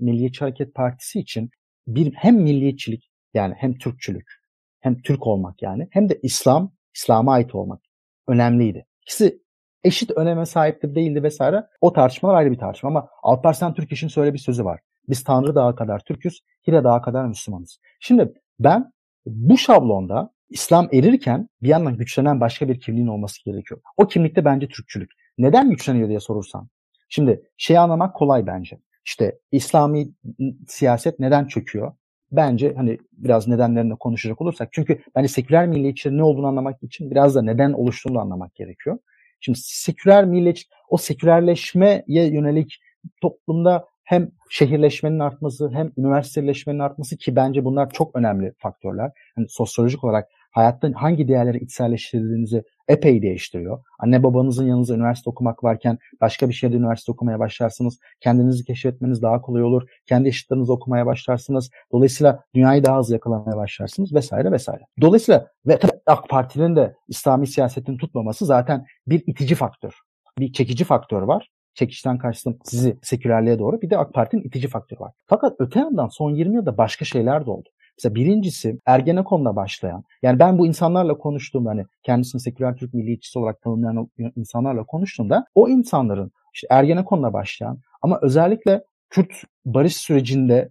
Milliyetçi 0.00 0.40
Hareket 0.40 0.74
Partisi 0.74 1.20
için 1.20 1.50
bir 1.86 2.12
hem 2.14 2.36
milliyetçilik 2.36 3.09
yani 3.34 3.54
hem 3.58 3.78
Türkçülük 3.78 4.40
hem 4.80 5.02
Türk 5.02 5.26
olmak 5.26 5.62
yani 5.62 5.88
hem 5.90 6.08
de 6.08 6.20
İslam, 6.22 6.72
İslam'a 6.94 7.32
ait 7.32 7.54
olmak 7.54 7.80
önemliydi. 8.28 8.86
İkisi 9.02 9.42
eşit 9.84 10.10
öneme 10.10 10.46
sahiptir 10.46 10.94
değildi 10.94 11.22
vesaire. 11.22 11.66
O 11.80 11.92
tartışmalar 11.92 12.34
ayrı 12.34 12.50
bir 12.52 12.58
tartışma 12.58 12.88
ama 12.88 13.08
Alparslan 13.22 13.74
Türkeş'in 13.74 14.08
söyle 14.08 14.34
bir 14.34 14.38
sözü 14.38 14.64
var. 14.64 14.80
Biz 15.08 15.24
Tanrı 15.24 15.54
Dağı 15.54 15.76
kadar 15.76 16.00
Türküz, 16.00 16.40
Hira 16.66 16.84
Dağı 16.84 17.02
kadar 17.02 17.26
Müslümanız. 17.26 17.80
Şimdi 18.00 18.32
ben 18.58 18.92
bu 19.26 19.58
şablonda 19.58 20.32
İslam 20.48 20.88
erirken 20.92 21.48
bir 21.62 21.68
yandan 21.68 21.96
güçlenen 21.96 22.40
başka 22.40 22.68
bir 22.68 22.80
kimliğin 22.80 23.06
olması 23.06 23.44
gerekiyor. 23.44 23.80
O 23.96 24.08
kimlikte 24.08 24.44
bence 24.44 24.68
Türkçülük. 24.68 25.10
Neden 25.38 25.70
güçleniyor 25.70 26.08
diye 26.08 26.20
sorursan. 26.20 26.68
Şimdi 27.08 27.42
şey 27.56 27.78
anlamak 27.78 28.16
kolay 28.16 28.46
bence. 28.46 28.80
İşte 29.04 29.38
İslami 29.52 30.08
siyaset 30.68 31.18
neden 31.18 31.46
çöküyor? 31.46 31.92
Bence 32.32 32.74
hani 32.76 32.98
biraz 33.12 33.48
nedenlerini 33.48 33.96
konuşacak 33.96 34.40
olursak. 34.40 34.68
Çünkü 34.72 35.02
bence 35.16 35.28
seküler 35.28 35.66
milliyetçilerin 35.66 36.18
ne 36.18 36.22
olduğunu 36.22 36.46
anlamak 36.46 36.82
için 36.82 37.10
biraz 37.10 37.34
da 37.34 37.42
neden 37.42 37.72
oluştuğunu 37.72 38.20
anlamak 38.20 38.54
gerekiyor. 38.54 38.98
Şimdi 39.40 39.58
seküler 39.62 40.24
milliyetçi, 40.24 40.68
o 40.88 40.96
sekülerleşmeye 40.96 42.04
yönelik 42.08 42.80
toplumda 43.22 43.84
hem 44.04 44.30
şehirleşmenin 44.50 45.18
artması 45.18 45.70
hem 45.70 45.92
üniversiteleşmenin 45.96 46.78
artması 46.78 47.16
ki 47.16 47.36
bence 47.36 47.64
bunlar 47.64 47.90
çok 47.90 48.16
önemli 48.16 48.52
faktörler. 48.58 49.10
Yani 49.36 49.48
sosyolojik 49.48 50.04
olarak 50.04 50.28
hayatta 50.50 50.90
hangi 50.94 51.28
değerleri 51.28 51.58
içselleştirdiğinizi 51.58 52.62
epey 52.88 53.22
değiştiriyor. 53.22 53.84
Anne 53.98 54.22
babanızın 54.22 54.66
yanınızda 54.66 54.94
üniversite 54.94 55.30
okumak 55.30 55.64
varken 55.64 55.98
başka 56.20 56.48
bir 56.48 56.54
şehirde 56.54 56.76
üniversite 56.76 57.12
okumaya 57.12 57.38
başlarsınız. 57.38 57.98
Kendinizi 58.20 58.64
keşfetmeniz 58.64 59.22
daha 59.22 59.40
kolay 59.40 59.62
olur. 59.62 59.82
Kendi 60.06 60.28
eşitlerinizi 60.28 60.72
okumaya 60.72 61.06
başlarsınız. 61.06 61.70
Dolayısıyla 61.92 62.44
dünyayı 62.54 62.84
daha 62.84 62.98
hızlı 62.98 63.14
yakalamaya 63.14 63.56
başlarsınız 63.56 64.14
vesaire 64.14 64.52
vesaire. 64.52 64.82
Dolayısıyla 65.00 65.46
ve 65.66 65.78
tabii 65.78 65.92
AK 66.06 66.28
Parti'nin 66.28 66.76
de 66.76 66.94
İslami 67.08 67.46
siyasetin 67.46 67.96
tutmaması 67.96 68.46
zaten 68.46 68.86
bir 69.06 69.22
itici 69.26 69.54
faktör. 69.54 69.92
Bir 70.38 70.52
çekici 70.52 70.84
faktör 70.84 71.22
var 71.22 71.50
çekişten 71.74 72.18
karşısında 72.18 72.54
sizi 72.64 72.98
sekülerliğe 73.02 73.58
doğru 73.58 73.82
bir 73.82 73.90
de 73.90 73.98
AK 73.98 74.14
Parti'nin 74.14 74.42
itici 74.42 74.68
faktörü 74.68 75.00
var. 75.00 75.12
Fakat 75.26 75.56
öte 75.58 75.80
yandan 75.80 76.08
son 76.08 76.30
20 76.30 76.54
yılda 76.54 76.78
başka 76.78 77.04
şeyler 77.04 77.46
de 77.46 77.50
oldu. 77.50 77.68
Mesela 78.00 78.14
birincisi 78.14 78.78
Ergenekon'la 78.86 79.56
başlayan, 79.56 80.04
yani 80.22 80.38
ben 80.38 80.58
bu 80.58 80.66
insanlarla 80.66 81.18
konuştuğumda 81.18 81.70
hani 81.70 81.86
kendisini 82.02 82.40
seküler 82.40 82.76
Türk 82.76 82.94
milliyetçisi 82.94 83.38
olarak 83.38 83.62
tanımlayan 83.62 84.10
insanlarla 84.36 84.84
konuştuğumda 84.84 85.46
o 85.54 85.68
insanların 85.68 86.32
işte 86.54 86.66
Ergenekon'la 86.70 87.32
başlayan 87.32 87.78
ama 88.02 88.18
özellikle 88.22 88.84
Kürt 89.10 89.32
barış 89.64 89.96
sürecinde 89.96 90.70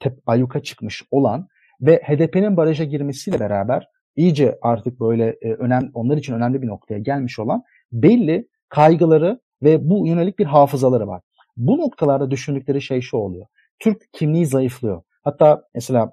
tep 0.00 0.18
ayyuka 0.26 0.62
çıkmış 0.62 1.02
olan 1.10 1.48
ve 1.80 1.96
HDP'nin 1.96 2.56
baraja 2.56 2.84
girmesiyle 2.84 3.40
beraber 3.40 3.88
iyice 4.16 4.58
artık 4.62 5.00
böyle 5.00 5.36
e, 5.42 5.52
önem 5.52 5.90
onlar 5.94 6.16
için 6.16 6.34
önemli 6.34 6.62
bir 6.62 6.66
noktaya 6.66 6.98
gelmiş 6.98 7.38
olan 7.38 7.62
belli 7.92 8.48
kaygıları 8.68 9.40
ve 9.62 9.90
bu 9.90 10.06
yönelik 10.06 10.38
bir 10.38 10.46
hafızaları 10.46 11.06
var. 11.08 11.22
Bu 11.56 11.78
noktalarda 11.78 12.30
düşündükleri 12.30 12.82
şey 12.82 13.00
şu 13.00 13.16
oluyor. 13.16 13.46
Türk 13.78 14.12
kimliği 14.12 14.46
zayıflıyor. 14.46 15.02
Hatta 15.24 15.62
mesela 15.74 16.12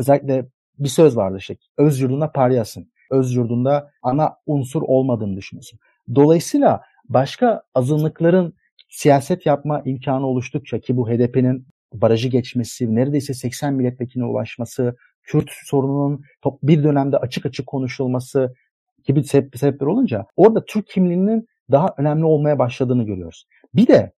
özellikle 0.00 0.46
bir 0.78 0.88
söz 0.88 1.16
vardı 1.16 1.36
işte. 1.38 1.56
Öz 1.78 2.00
yurduna 2.00 2.28
paryasın. 2.28 2.92
Öz 3.10 3.34
yurdunda 3.34 3.90
ana 4.02 4.36
unsur 4.46 4.82
olmadığını 4.82 5.36
düşünüyorsun. 5.36 5.78
Dolayısıyla 6.14 6.80
başka 7.08 7.62
azınlıkların 7.74 8.54
siyaset 8.88 9.46
yapma 9.46 9.82
imkanı 9.84 10.26
oluştukça 10.26 10.78
ki 10.78 10.96
bu 10.96 11.08
HDP'nin 11.08 11.66
barajı 11.92 12.28
geçmesi, 12.28 12.94
neredeyse 12.94 13.34
80 13.34 13.74
milletvekiline 13.74 14.24
ulaşması, 14.24 14.96
Kürt 15.22 15.50
sorununun 15.64 16.24
bir 16.62 16.84
dönemde 16.84 17.16
açık 17.16 17.46
açık 17.46 17.66
konuşulması 17.66 18.54
gibi 19.04 19.24
sebepler 19.24 19.86
olunca 19.86 20.26
orada 20.36 20.64
Türk 20.64 20.86
kimliğinin 20.86 21.48
daha 21.70 21.94
önemli 21.98 22.24
olmaya 22.24 22.58
başladığını 22.58 23.02
görüyoruz. 23.02 23.46
Bir 23.74 23.86
de 23.86 24.12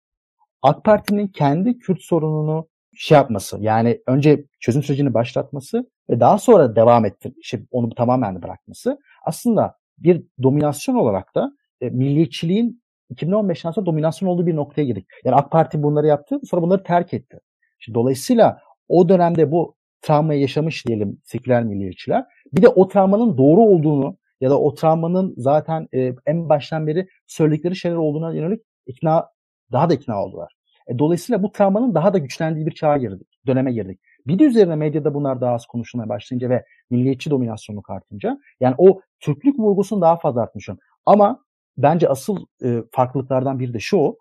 AK 0.63 0.85
Parti'nin 0.85 1.29
kendi 1.29 1.79
Kürt 1.79 2.03
sorununu 2.03 2.69
şey 2.95 3.17
yapması 3.17 3.59
yani 3.61 4.03
önce 4.07 4.45
çözüm 4.61 4.83
sürecini 4.83 5.15
başlatması 5.15 5.91
ve 6.11 6.21
daha 6.21 6.39
sonra 6.39 6.77
devam 6.77 7.05
ettir, 7.05 7.33
işte 7.41 7.63
onu 7.71 7.95
tamamen 7.95 8.43
bırakması 8.43 8.99
aslında 9.25 9.77
bir 9.99 10.23
dominasyon 10.43 10.95
olarak 10.95 11.35
da 11.35 11.53
e, 11.81 11.91
milliyetçiliğin 11.91 12.83
2015'ten 13.15 13.71
sonra 13.71 13.87
dominasyon 13.87 14.29
olduğu 14.29 14.47
bir 14.47 14.57
noktaya 14.57 14.85
girdik. 14.85 15.07
Yani 15.25 15.37
AK 15.37 15.51
Parti 15.51 15.83
bunları 15.83 16.07
yaptı 16.07 16.41
sonra 16.45 16.63
bunları 16.63 16.83
terk 16.83 17.15
etti. 17.15 17.39
Şimdi 17.79 17.95
dolayısıyla 17.95 18.59
o 18.89 19.09
dönemde 19.09 19.51
bu 19.51 19.77
travmayı 20.03 20.41
yaşamış 20.41 20.87
diyelim 20.87 21.21
seküler 21.25 21.65
milliyetçiler. 21.65 22.25
Bir 22.53 22.63
de 22.63 22.69
o 22.69 22.89
travmanın 22.89 23.39
doğru 23.39 23.61
olduğunu 23.61 24.17
ya 24.41 24.51
da 24.51 24.61
o 24.61 24.75
travmanın 24.75 25.35
zaten 25.37 25.89
e, 25.95 26.13
en 26.27 26.49
baştan 26.49 26.87
beri 26.87 27.09
söyledikleri 27.27 27.77
şeyler 27.77 27.97
olduğuna 27.97 28.35
yönelik 28.35 28.63
ikna 28.87 29.29
daha 29.73 29.91
da 29.91 29.95
ikna 29.95 30.25
oldular. 30.25 30.53
E, 30.89 30.99
dolayısıyla 30.99 31.43
bu 31.43 31.53
travmanın 31.53 31.95
daha 31.95 32.15
da 32.15 32.19
güçlendiği 32.19 32.67
bir 32.67 32.75
çağa 32.75 32.97
girdik, 32.97 33.29
döneme 33.47 33.73
girdik. 33.73 34.01
Bir 34.27 34.39
de 34.39 34.45
üzerine 34.45 34.77
medyada 34.77 35.15
bunlar 35.15 35.41
daha 35.41 35.55
az 35.55 35.67
konuşulmaya 35.67 36.09
başlayınca 36.09 36.51
ve 36.51 36.65
milliyetçi 36.91 37.31
dominasyonu 37.31 37.83
artınca 37.89 38.39
yani 38.61 38.75
o 38.79 39.01
Türklük 39.21 39.59
vurgusunu 39.59 40.01
daha 40.01 40.17
fazla 40.17 40.43
artmış. 40.43 40.69
Ama 41.07 41.45
bence 41.77 42.09
asıl 42.09 42.47
e, 42.65 42.83
farklılıklardan 42.93 43.59
biri 43.59 43.75
de 43.75 43.79
şu 43.79 44.17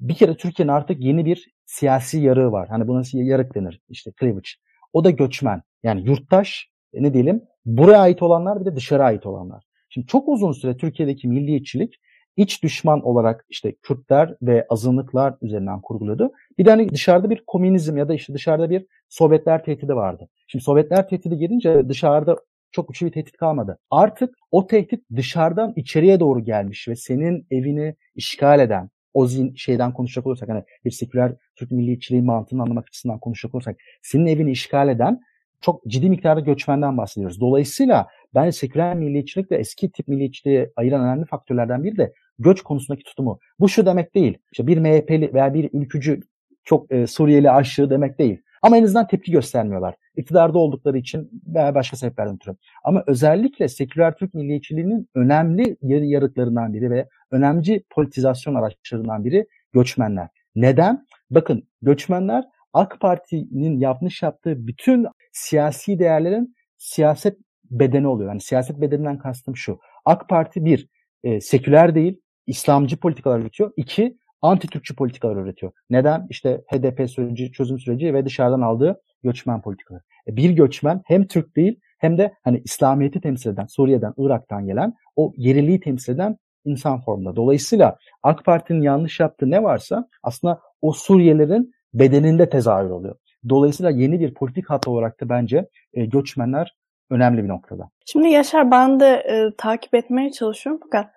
bir 0.00 0.14
kere 0.14 0.36
Türkiye'nin 0.36 0.72
artık 0.72 1.00
yeni 1.00 1.24
bir 1.24 1.54
siyasi 1.66 2.18
yarığı 2.18 2.52
var. 2.52 2.68
Hani 2.68 2.88
buna 2.88 3.02
yarık 3.12 3.54
denir 3.54 3.80
işte 3.88 4.10
cleavage. 4.20 4.48
O 4.92 5.04
da 5.04 5.10
göçmen. 5.10 5.62
Yani 5.82 6.08
yurttaş 6.08 6.68
e, 6.92 7.02
ne 7.02 7.14
diyelim 7.14 7.42
buraya 7.66 8.00
ait 8.00 8.22
olanlar 8.22 8.60
bir 8.60 8.64
de 8.64 8.76
dışarı 8.76 9.04
ait 9.04 9.26
olanlar. 9.26 9.64
Şimdi 9.88 10.06
çok 10.06 10.28
uzun 10.28 10.52
süre 10.52 10.76
Türkiye'deki 10.76 11.28
milliyetçilik 11.28 11.94
iç 12.36 12.62
düşman 12.62 13.06
olarak 13.06 13.46
işte 13.48 13.74
Kürtler 13.82 14.34
ve 14.42 14.66
azınlıklar 14.68 15.34
üzerinden 15.42 15.80
kurguladı. 15.80 16.30
Bir 16.58 16.64
de 16.64 16.70
hani 16.70 16.88
dışarıda 16.88 17.30
bir 17.30 17.42
komünizm 17.46 17.96
ya 17.96 18.08
da 18.08 18.14
işte 18.14 18.34
dışarıda 18.34 18.70
bir 18.70 18.86
Sovyetler 19.08 19.64
tehdidi 19.64 19.96
vardı. 19.96 20.28
Şimdi 20.46 20.64
Sovyetler 20.64 21.08
tehdidi 21.08 21.36
gelince 21.36 21.88
dışarıda 21.88 22.36
çok 22.72 22.88
güçlü 22.88 23.06
bir 23.06 23.12
tehdit 23.12 23.36
kalmadı. 23.36 23.78
Artık 23.90 24.34
o 24.50 24.66
tehdit 24.66 25.04
dışarıdan 25.16 25.72
içeriye 25.76 26.20
doğru 26.20 26.40
gelmiş 26.40 26.88
ve 26.88 26.96
senin 26.96 27.46
evini 27.50 27.94
işgal 28.14 28.60
eden, 28.60 28.90
o 29.14 29.26
zin, 29.26 29.54
şeyden 29.54 29.92
konuşacak 29.92 30.26
olursak 30.26 30.48
hani 30.48 30.62
bir 30.84 30.90
seküler 30.90 31.32
Türk 31.56 31.70
milliyetçiliği 31.70 32.22
mantığını 32.22 32.62
anlamak 32.62 32.86
açısından 32.88 33.18
konuşacak 33.18 33.54
olursak 33.54 33.76
senin 34.02 34.26
evini 34.26 34.50
işgal 34.50 34.88
eden 34.88 35.20
çok 35.60 35.86
ciddi 35.86 36.10
miktarda 36.10 36.40
göçmenden 36.40 36.96
bahsediyoruz. 36.96 37.40
Dolayısıyla 37.40 38.06
ben 38.34 38.50
seküler 38.50 38.94
milliyetçilikle 38.96 39.56
eski 39.56 39.92
tip 39.92 40.08
milliyetçiliği 40.08 40.70
ayıran 40.76 41.00
önemli 41.00 41.24
faktörlerden 41.24 41.84
biri 41.84 41.96
de 41.96 42.12
göç 42.38 42.62
konusundaki 42.62 43.04
tutumu. 43.04 43.38
Bu 43.60 43.68
şu 43.68 43.86
demek 43.86 44.14
değil. 44.14 44.38
İşte 44.52 44.66
bir 44.66 44.78
MHP'li 44.78 45.34
veya 45.34 45.54
bir 45.54 45.70
ülkücü 45.72 46.20
çok 46.64 46.92
e, 46.92 47.06
Suriyeli 47.06 47.50
aşığı 47.50 47.90
demek 47.90 48.18
değil. 48.18 48.42
Ama 48.62 48.76
en 48.76 48.82
azından 48.82 49.06
tepki 49.06 49.32
göstermiyorlar. 49.32 49.94
İktidarda 50.16 50.58
oldukları 50.58 50.98
için 50.98 51.42
veya 51.46 51.74
başka 51.74 51.96
sebeplerden 51.96 52.34
ötürü. 52.34 52.56
Ama 52.84 53.04
özellikle 53.06 53.68
seküler 53.68 54.16
Türk 54.16 54.34
milliyetçiliğinin 54.34 55.08
önemli 55.14 55.76
yarı 55.82 56.04
yarıklarından 56.04 56.74
biri 56.74 56.90
ve 56.90 57.08
önemli 57.30 57.84
politizasyon 57.90 58.54
araçlarından 58.54 59.24
biri 59.24 59.46
göçmenler. 59.72 60.28
Neden? 60.56 61.06
Bakın 61.30 61.68
göçmenler 61.82 62.44
AK 62.72 63.00
Parti'nin 63.00 63.80
yapmış 63.80 64.22
yaptığı 64.22 64.66
bütün 64.66 65.06
siyasi 65.32 65.98
değerlerin 65.98 66.56
siyaset 66.76 67.38
bedeni 67.70 68.06
oluyor. 68.06 68.28
Yani 68.28 68.40
siyaset 68.40 68.80
bedeninden 68.80 69.18
kastım 69.18 69.56
şu. 69.56 69.78
AK 70.04 70.28
Parti 70.28 70.64
bir, 70.64 70.88
e, 71.24 71.40
seküler 71.40 71.94
değil, 71.94 72.20
İslamcı 72.46 72.96
politikalar 72.96 73.38
üretiyor. 73.40 73.72
İki, 73.76 74.16
anti-Türkçü 74.42 74.96
politikalar 74.96 75.36
üretiyor. 75.36 75.72
Neden? 75.90 76.26
İşte 76.30 76.64
HDP 76.72 77.10
süreci, 77.10 77.52
çözüm 77.52 77.78
süreci 77.78 78.14
ve 78.14 78.24
dışarıdan 78.24 78.60
aldığı 78.60 79.00
göçmen 79.22 79.62
politikaları. 79.62 80.02
E, 80.28 80.36
bir 80.36 80.50
göçmen 80.50 81.02
hem 81.04 81.26
Türk 81.26 81.56
değil 81.56 81.80
hem 81.98 82.18
de 82.18 82.34
hani 82.44 82.62
İslamiyet'i 82.64 83.20
temsil 83.20 83.50
eden, 83.50 83.66
Suriye'den, 83.66 84.14
Irak'tan 84.18 84.66
gelen 84.66 84.94
o 85.16 85.32
yeriliği 85.36 85.80
temsil 85.80 86.12
eden 86.12 86.36
insan 86.64 87.00
formunda. 87.00 87.36
Dolayısıyla 87.36 87.96
AK 88.22 88.44
Parti'nin 88.44 88.82
yanlış 88.82 89.20
yaptığı 89.20 89.50
ne 89.50 89.62
varsa 89.62 90.08
aslında 90.22 90.60
o 90.82 90.92
Suriyelerin 90.92 91.74
bedeninde 91.94 92.48
tezahür 92.48 92.90
oluyor. 92.90 93.16
Dolayısıyla 93.48 93.90
yeni 93.90 94.20
bir 94.20 94.34
politik 94.34 94.70
hat 94.70 94.88
olarak 94.88 95.20
da 95.20 95.28
bence 95.28 95.68
e, 95.94 96.04
göçmenler 96.04 96.76
önemli 97.10 97.44
bir 97.44 97.48
noktada. 97.48 97.90
Şimdi 98.06 98.28
Yaşar 98.28 98.70
ben 98.70 99.00
de 99.00 99.06
e, 99.06 99.56
takip 99.58 99.94
etmeye 99.94 100.30
çalışıyorum 100.30 100.80
fakat 100.84 101.10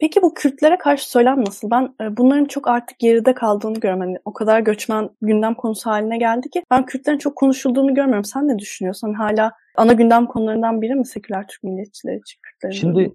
peki 0.00 0.22
bu 0.22 0.34
Kürtlere 0.34 0.78
karşı 0.78 1.10
söylem 1.10 1.44
nasıl? 1.44 1.70
Ben 1.70 1.94
e, 2.00 2.16
bunların 2.16 2.44
çok 2.44 2.68
artık 2.68 2.98
geride 2.98 3.34
kaldığını 3.34 3.74
görüyorum. 3.74 4.00
Hani 4.00 4.18
o 4.24 4.32
kadar 4.32 4.60
göçmen 4.60 5.10
gündem 5.22 5.54
konusu 5.54 5.90
haline 5.90 6.18
geldi 6.18 6.50
ki 6.50 6.62
ben 6.70 6.86
Kürtlerin 6.86 7.18
çok 7.18 7.36
konuşulduğunu 7.36 7.94
görmüyorum. 7.94 8.24
Sen 8.24 8.48
ne 8.48 8.58
düşünüyorsun? 8.58 9.14
Hala 9.14 9.52
ana 9.76 9.92
gündem 9.92 10.26
konularından 10.26 10.82
biri 10.82 10.94
mi 10.94 11.06
seküler 11.06 11.46
Türk 11.48 11.62
milliyetçileri 11.62 12.18
için 12.18 12.38
Kürtlerin? 12.42 12.72
Şimdi 12.72 13.12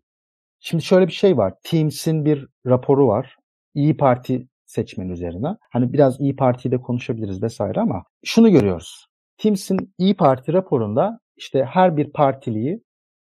Şimdi 0.66 0.84
şöyle 0.84 1.08
bir 1.08 1.12
şey 1.12 1.38
var. 1.38 1.54
Teams'in 1.64 2.26
bir 2.26 2.48
raporu 2.66 3.08
var. 3.08 3.38
İyi 3.74 3.98
Parti 3.98 4.48
seçmen 4.66 5.10
üzerine. 5.10 5.48
Hani 5.72 5.94
biraz 5.94 6.22
İyi 6.22 6.36
Parti'yi 6.36 6.72
de 6.72 6.78
konuşabiliriz 6.78 7.44
vesaire 7.44 7.80
ama 7.80 8.04
şunu 8.26 8.52
görüyoruz. 8.52 9.08
Teams'in 9.38 9.94
İyi 9.98 10.16
Parti 10.16 10.54
raporunda 10.54 11.20
işte 11.36 11.66
her 11.66 11.98
bir 11.98 12.12
partiliyi, 12.12 12.84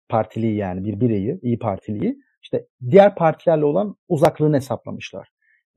partiliyi 0.08 0.56
yani 0.56 0.84
bir 0.84 1.00
bireyi, 1.00 1.38
İyi 1.42 1.58
Partiliyi 1.58 2.18
işte 2.46 2.66
diğer 2.90 3.14
partilerle 3.14 3.64
olan 3.64 3.96
uzaklığını 4.08 4.56
hesaplamışlar. 4.56 5.28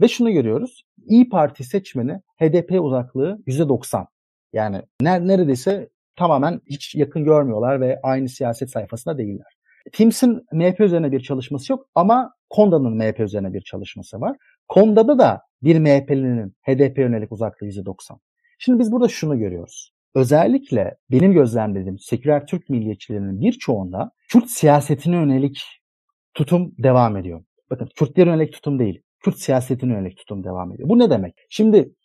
Ve 0.01 0.07
şunu 0.07 0.31
görüyoruz. 0.31 0.83
İyi 1.05 1.29
Parti 1.29 1.63
seçmeni 1.63 2.21
HDP 2.39 2.81
uzaklığı 2.81 3.39
%90. 3.47 4.05
Yani 4.53 4.81
neredeyse 5.01 5.89
tamamen 6.15 6.61
hiç 6.65 6.95
yakın 6.95 7.23
görmüyorlar 7.23 7.81
ve 7.81 7.99
aynı 8.03 8.29
siyaset 8.29 8.69
sayfasında 8.69 9.17
değiller. 9.17 9.57
Tims'in 9.93 10.45
MHP 10.53 10.79
üzerine 10.79 11.11
bir 11.11 11.19
çalışması 11.19 11.71
yok 11.71 11.85
ama 11.95 12.33
Konda'nın 12.49 12.97
MHP 12.97 13.19
üzerine 13.19 13.53
bir 13.53 13.61
çalışması 13.61 14.21
var. 14.21 14.37
Konda'da 14.67 15.19
da 15.19 15.41
bir 15.63 15.79
MHP'linin 15.79 16.55
HDP 16.61 16.97
yönelik 16.97 17.31
uzaklığı 17.31 17.67
%90. 17.67 18.19
Şimdi 18.59 18.79
biz 18.79 18.91
burada 18.91 19.07
şunu 19.07 19.39
görüyoruz. 19.39 19.93
Özellikle 20.15 20.97
benim 21.11 21.33
gözlemlediğim 21.33 21.99
seküler 21.99 22.47
Türk 22.47 22.69
milliyetçilerinin 22.69 23.41
birçoğunda 23.41 24.11
Kürt 24.27 24.49
siyasetine 24.49 25.15
yönelik 25.15 25.79
tutum 26.33 26.73
devam 26.77 27.17
ediyor. 27.17 27.43
Bakın 27.69 27.89
Kürtlere 27.95 28.29
yönelik 28.29 28.53
tutum 28.53 28.79
değil. 28.79 29.01
Kürt 29.19 29.39
siyasetine 29.39 29.93
yönelik 29.93 30.17
tutum 30.17 30.43
devam 30.43 30.73
ediyor. 30.73 30.89
Bu 30.89 30.99
ne 30.99 31.09
demek? 31.09 31.35
Şimdi 31.49 31.95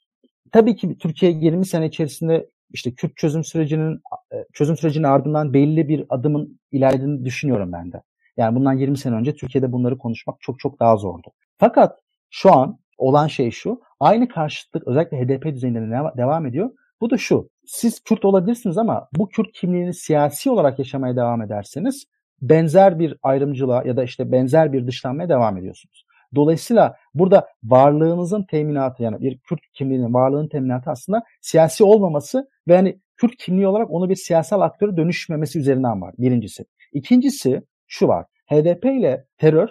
tabii 0.53 0.77
ki 0.77 0.99
Türkiye 0.99 1.33
20 1.33 1.67
sene 1.67 1.87
içerisinde 1.87 2.51
işte 2.71 2.95
Kürt 2.95 3.17
çözüm 3.17 3.45
sürecinin 3.45 4.01
e, 4.33 4.37
çözüm 4.53 4.77
sürecinin 4.77 5.05
ardından 5.05 5.55
belli 5.55 5.89
bir 5.89 6.05
adımın 6.09 6.61
ilerlediğini 6.73 7.25
düşünüyorum 7.25 7.73
ben 7.73 7.93
de. 7.93 8.03
Yani 8.37 8.57
bundan 8.57 8.73
20 8.73 8.99
sene 8.99 9.15
önce 9.15 9.35
Türkiye'de 9.35 9.73
bunları 9.73 9.99
konuşmak 9.99 10.37
çok 10.41 10.61
çok 10.61 10.81
daha 10.81 10.97
zordu. 10.97 11.29
Fakat 11.59 11.99
şu 12.31 12.53
an 12.53 12.79
olan 12.99 13.27
şey 13.27 13.51
şu. 13.51 13.81
Aynı 14.01 14.29
karşıtlık 14.29 14.89
özellikle 14.89 15.21
HDP 15.21 15.45
düzeyinde 15.45 15.81
devam 16.17 16.47
ediyor. 16.47 16.71
Bu 17.01 17.11
da 17.11 17.19
şu. 17.19 17.49
Siz 17.67 18.01
Kürt 18.01 18.25
olabilirsiniz 18.25 18.79
ama 18.79 19.09
bu 19.17 19.29
Kürt 19.29 19.53
kimliğini 19.53 19.95
siyasi 19.95 20.51
olarak 20.51 20.79
yaşamaya 20.79 21.17
devam 21.17 21.43
ederseniz 21.43 22.05
benzer 22.43 22.99
bir 22.99 23.17
ayrımcılığa 23.23 23.83
ya 23.85 23.97
da 23.97 24.05
işte 24.05 24.33
benzer 24.33 24.73
bir 24.73 24.87
dışlanmaya 24.87 25.29
devam 25.29 25.57
ediyorsunuz. 25.57 26.05
Dolayısıyla 26.35 26.97
burada 27.15 27.49
varlığınızın 27.65 28.43
teminatı 28.43 29.03
yani 29.03 29.21
bir 29.21 29.39
Kürt 29.39 29.61
kimliğinin 29.73 30.15
varlığının 30.15 30.49
teminatı 30.49 30.91
aslında 30.91 31.23
siyasi 31.41 31.85
olmaması 31.85 32.49
ve 32.69 32.77
hani 32.77 32.99
Kürt 33.17 33.37
kimliği 33.37 33.67
olarak 33.67 33.91
onu 33.91 34.09
bir 34.09 34.17
siyasal 34.17 34.61
aktöre 34.61 34.97
dönüşmemesi 34.97 35.59
üzerinden 35.59 36.01
var 36.03 36.15
birincisi. 36.19 36.65
İkincisi 36.93 37.63
şu 37.87 38.09
var. 38.09 38.27
HDP 38.47 38.85
ile 38.85 39.25
terör 39.39 39.69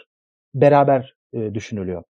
beraber 0.56 1.16
e, 1.34 1.54
düşünülüyor. 1.54 2.04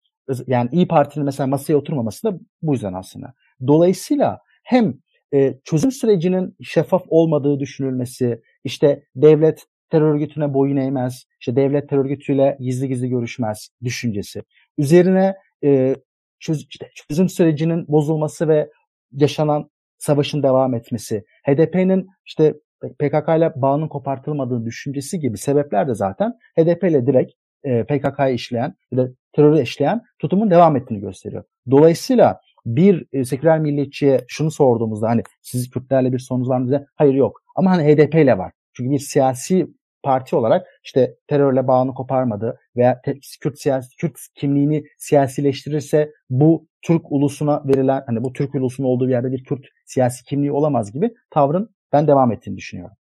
Yani 0.47 0.69
İyi 0.73 0.89
Parti'nin 0.89 1.25
mesela 1.25 1.47
masaya 1.47 1.77
oturmaması 1.77 2.27
da 2.27 2.39
bu 2.63 2.73
yüzden 2.73 2.93
aslında. 2.93 3.35
Dolayısıyla 3.67 4.39
hem 4.65 4.95
e, 5.35 5.59
çözüm 5.65 5.93
sürecinin 5.93 6.57
şeffaf 6.63 7.03
olmadığı 7.09 7.61
düşünülmesi, 7.61 8.43
işte 8.65 9.03
devlet 9.17 9.67
terör 9.93 10.15
örgütüne 10.15 10.55
boyun 10.55 10.77
eğmez, 10.77 11.25
işte 11.41 11.57
devlet 11.57 11.89
terör 11.89 12.05
örgütüyle 12.05 12.57
gizli 12.61 12.89
gizli 12.89 13.09
görüşmez 13.09 13.69
düşüncesi. 13.83 14.43
Üzerine 14.79 15.35
e, 15.65 15.97
çöz, 16.41 16.67
işte 16.71 16.91
çözüm 16.95 17.29
sürecinin 17.29 17.89
bozulması 17.89 18.49
ve 18.49 18.71
yaşanan 19.13 19.71
savaşın 19.99 20.43
devam 20.43 20.75
etmesi, 20.75 21.25
HDP'nin 21.47 22.09
işte 22.27 22.55
PKK 22.99 23.29
ile 23.39 23.53
bağının 23.57 23.89
kopartılmadığı 23.89 24.65
düşüncesi 24.65 25.21
gibi 25.21 25.39
sebepler 25.39 25.89
de 25.89 25.95
zaten 25.95 26.33
HDP 26.59 26.85
ile 26.85 27.07
direkt 27.07 27.33
e, 27.65 27.85
PKK'yı 27.85 28.35
işleyen 28.35 28.75
ya 28.93 28.99
da 28.99 29.09
terörü 29.33 29.63
işleyen 29.63 30.03
tutumun 30.19 30.51
devam 30.51 30.77
ettiğini 30.77 31.01
gösteriyor. 31.01 31.45
Dolayısıyla 31.71 32.41
bir 32.67 33.07
e, 33.13 33.25
seküler 33.25 33.59
milliyetçiye 33.59 34.25
şunu 34.29 34.51
sorduğumuzda 34.51 35.09
hani 35.09 35.23
siz 35.43 35.71
Kürtlerle 35.71 36.13
bir 36.13 36.19
sorunuz 36.19 36.49
var 36.49 36.59
mı 36.59 36.87
hayır 36.97 37.15
yok. 37.15 37.43
Ama 37.57 37.71
hani 37.71 37.85
HDP 37.85 38.15
ile 38.15 38.39
var. 38.39 38.53
Çünkü 38.73 38.91
bir 38.91 38.99
siyasi 38.99 39.67
parti 40.03 40.37
olarak 40.37 40.67
işte 40.85 41.15
terörle 41.29 41.67
bağını 41.69 41.95
koparmadı 41.95 42.61
veya 42.77 43.01
Kürt 43.41 43.59
siyasi 43.59 43.97
Kürt 43.97 44.19
kimliğini 44.35 44.85
siyasileştirirse 44.99 46.13
bu 46.31 46.67
Türk 46.83 47.13
ulusuna 47.13 47.63
verilen 47.65 48.03
hani 48.07 48.25
bu 48.25 48.33
Türk 48.33 48.55
ulusunun 48.55 48.89
olduğu 48.89 49.07
bir 49.07 49.13
yerde 49.13 49.33
bir 49.33 49.45
Kürt 49.45 49.67
siyasi 49.85 50.25
kimliği 50.25 50.53
olamaz 50.53 50.93
gibi 50.93 51.15
tavrın 51.31 51.71
ben 51.93 52.07
devam 52.07 52.33
ettiğini 52.33 52.57
düşünüyorum. 52.57 52.97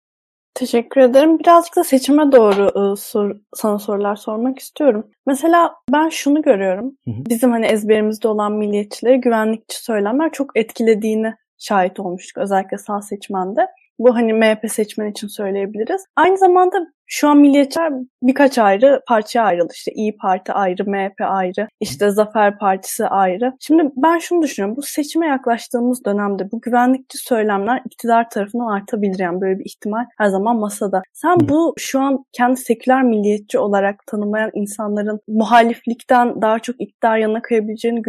Teşekkür 0.53 1.01
ederim. 1.01 1.39
Birazcık 1.39 1.75
da 1.75 1.83
seçime 1.83 2.31
doğru 2.31 2.97
sor, 2.97 3.35
sana 3.53 3.79
sorular 3.79 4.15
sormak 4.15 4.59
istiyorum. 4.59 5.07
Mesela 5.25 5.75
ben 5.91 6.09
şunu 6.09 6.41
görüyorum. 6.41 6.97
Hı 7.05 7.11
hı. 7.11 7.25
Bizim 7.29 7.51
hani 7.51 7.65
ezberimizde 7.65 8.27
olan 8.27 8.51
milliyetçileri 8.51 9.21
güvenlikçi 9.21 9.83
söylemler 9.83 10.31
çok 10.31 10.57
etkilediğini 10.57 11.35
şahit 11.57 11.99
olmuştuk. 11.99 12.37
Özellikle 12.37 12.77
sağ 12.77 13.01
seçmende. 13.01 13.67
Bu 13.99 14.15
hani 14.15 14.33
MHP 14.33 14.71
seçmen 14.71 15.11
için 15.11 15.27
söyleyebiliriz. 15.27 16.05
Aynı 16.15 16.37
zamanda 16.37 16.87
şu 17.07 17.27
an 17.27 17.37
milliyetçiler 17.37 17.93
birkaç 18.23 18.57
ayrı 18.57 19.01
parçaya 19.07 19.41
ayrıldı. 19.41 19.73
İşte 19.75 19.91
İyi 19.91 20.17
Parti 20.17 20.53
ayrı, 20.53 20.83
MHP 20.89 21.21
ayrı, 21.21 21.67
işte 21.79 22.09
Zafer 22.09 22.57
Partisi 22.57 23.07
ayrı. 23.07 23.53
Şimdi 23.59 23.83
ben 23.95 24.17
şunu 24.17 24.41
düşünüyorum. 24.41 24.77
Bu 24.77 24.81
seçime 24.81 25.27
yaklaştığımız 25.27 26.05
dönemde 26.05 26.51
bu 26.51 26.61
güvenlikçi 26.61 27.17
söylemler 27.17 27.81
iktidar 27.85 28.29
tarafından 28.29 28.67
artabilir. 28.67 29.19
Yani 29.19 29.41
böyle 29.41 29.59
bir 29.59 29.65
ihtimal 29.65 30.05
her 30.17 30.27
zaman 30.27 30.57
masada. 30.57 31.01
Sen 31.13 31.37
bu 31.39 31.73
şu 31.77 31.99
an 31.99 32.25
kendi 32.31 32.57
seküler 32.57 33.03
milliyetçi 33.03 33.59
olarak 33.59 34.07
tanımlayan 34.07 34.51
insanların 34.53 35.19
muhaliflikten 35.27 36.41
daha 36.41 36.59
çok 36.59 36.81
iktidar 36.81 37.17
yanına 37.17 37.41
kayabileceğini 37.41 38.01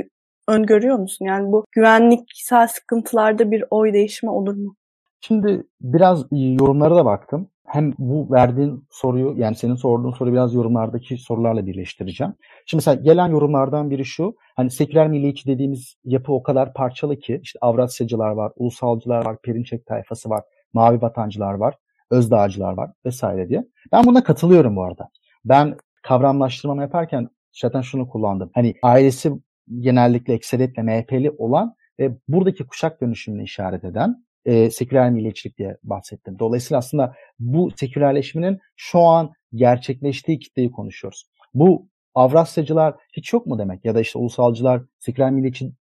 öngörüyor 0.48 0.98
musun? 0.98 1.24
Yani 1.24 1.52
bu 1.52 1.64
güvenliksel 1.72 2.66
sıkıntılarda 2.66 3.50
bir 3.50 3.64
oy 3.70 3.92
değişimi 3.92 4.32
olur 4.32 4.54
mu? 4.54 4.74
Şimdi 5.20 5.64
biraz 5.80 6.26
yorumlara 6.32 6.96
da 6.96 7.04
baktım. 7.04 7.48
Hem 7.66 7.92
bu 7.98 8.30
verdiğin 8.30 8.84
soruyu 8.90 9.34
yani 9.36 9.56
senin 9.56 9.74
sorduğun 9.74 10.10
soruyu 10.12 10.34
biraz 10.34 10.54
yorumlardaki 10.54 11.18
sorularla 11.18 11.66
birleştireceğim. 11.66 12.34
Şimdi 12.66 12.78
mesela 12.78 13.02
gelen 13.02 13.28
yorumlardan 13.28 13.90
biri 13.90 14.04
şu. 14.04 14.36
Hani 14.56 14.70
seküler 14.70 15.08
milliyetçi 15.08 15.46
dediğimiz 15.46 15.94
yapı 16.04 16.32
o 16.32 16.42
kadar 16.42 16.74
parçalı 16.74 17.16
ki 17.18 17.40
işte 17.42 17.58
Avrasyacılar 17.62 18.30
var, 18.30 18.52
ulusalcılar 18.56 19.24
var, 19.26 19.36
Perinçek 19.42 19.86
tayfası 19.86 20.30
var, 20.30 20.42
Mavi 20.72 21.02
Vatancılar 21.02 21.54
var, 21.54 21.74
Özdağcılar 22.10 22.72
var 22.72 22.90
vesaire 23.06 23.48
diye. 23.48 23.64
Ben 23.92 24.04
buna 24.04 24.24
katılıyorum 24.24 24.76
bu 24.76 24.84
arada. 24.84 25.08
Ben 25.44 25.76
kavramlaştırmamı 26.02 26.82
yaparken 26.82 27.28
zaten 27.52 27.80
şunu 27.80 28.08
kullandım. 28.08 28.50
Hani 28.54 28.74
ailesi 28.82 29.32
genellikle 29.78 30.34
ekseriyetle 30.34 30.82
MHP'li 30.82 31.30
olan 31.30 31.74
ve 31.98 32.16
buradaki 32.28 32.66
kuşak 32.66 33.00
dönüşümünü 33.00 33.42
işaret 33.42 33.84
eden 33.84 34.24
e, 34.44 34.70
seküler 34.70 35.10
milliyetçilik 35.10 35.58
diye 35.58 35.76
bahsettim. 35.82 36.38
Dolayısıyla 36.38 36.78
aslında 36.78 37.14
bu 37.38 37.70
sekülerleşmenin 37.76 38.58
şu 38.76 39.00
an 39.00 39.32
gerçekleştiği 39.54 40.38
kitleyi 40.38 40.70
konuşuyoruz. 40.70 41.24
Bu 41.54 41.90
Avrasyacılar 42.14 42.94
hiç 43.12 43.32
yok 43.32 43.46
mu 43.46 43.58
demek? 43.58 43.84
Ya 43.84 43.94
da 43.94 44.00
işte 44.00 44.18
ulusalcılar 44.18 44.82
seküler 44.98 45.30
milliyetçi 45.30 45.72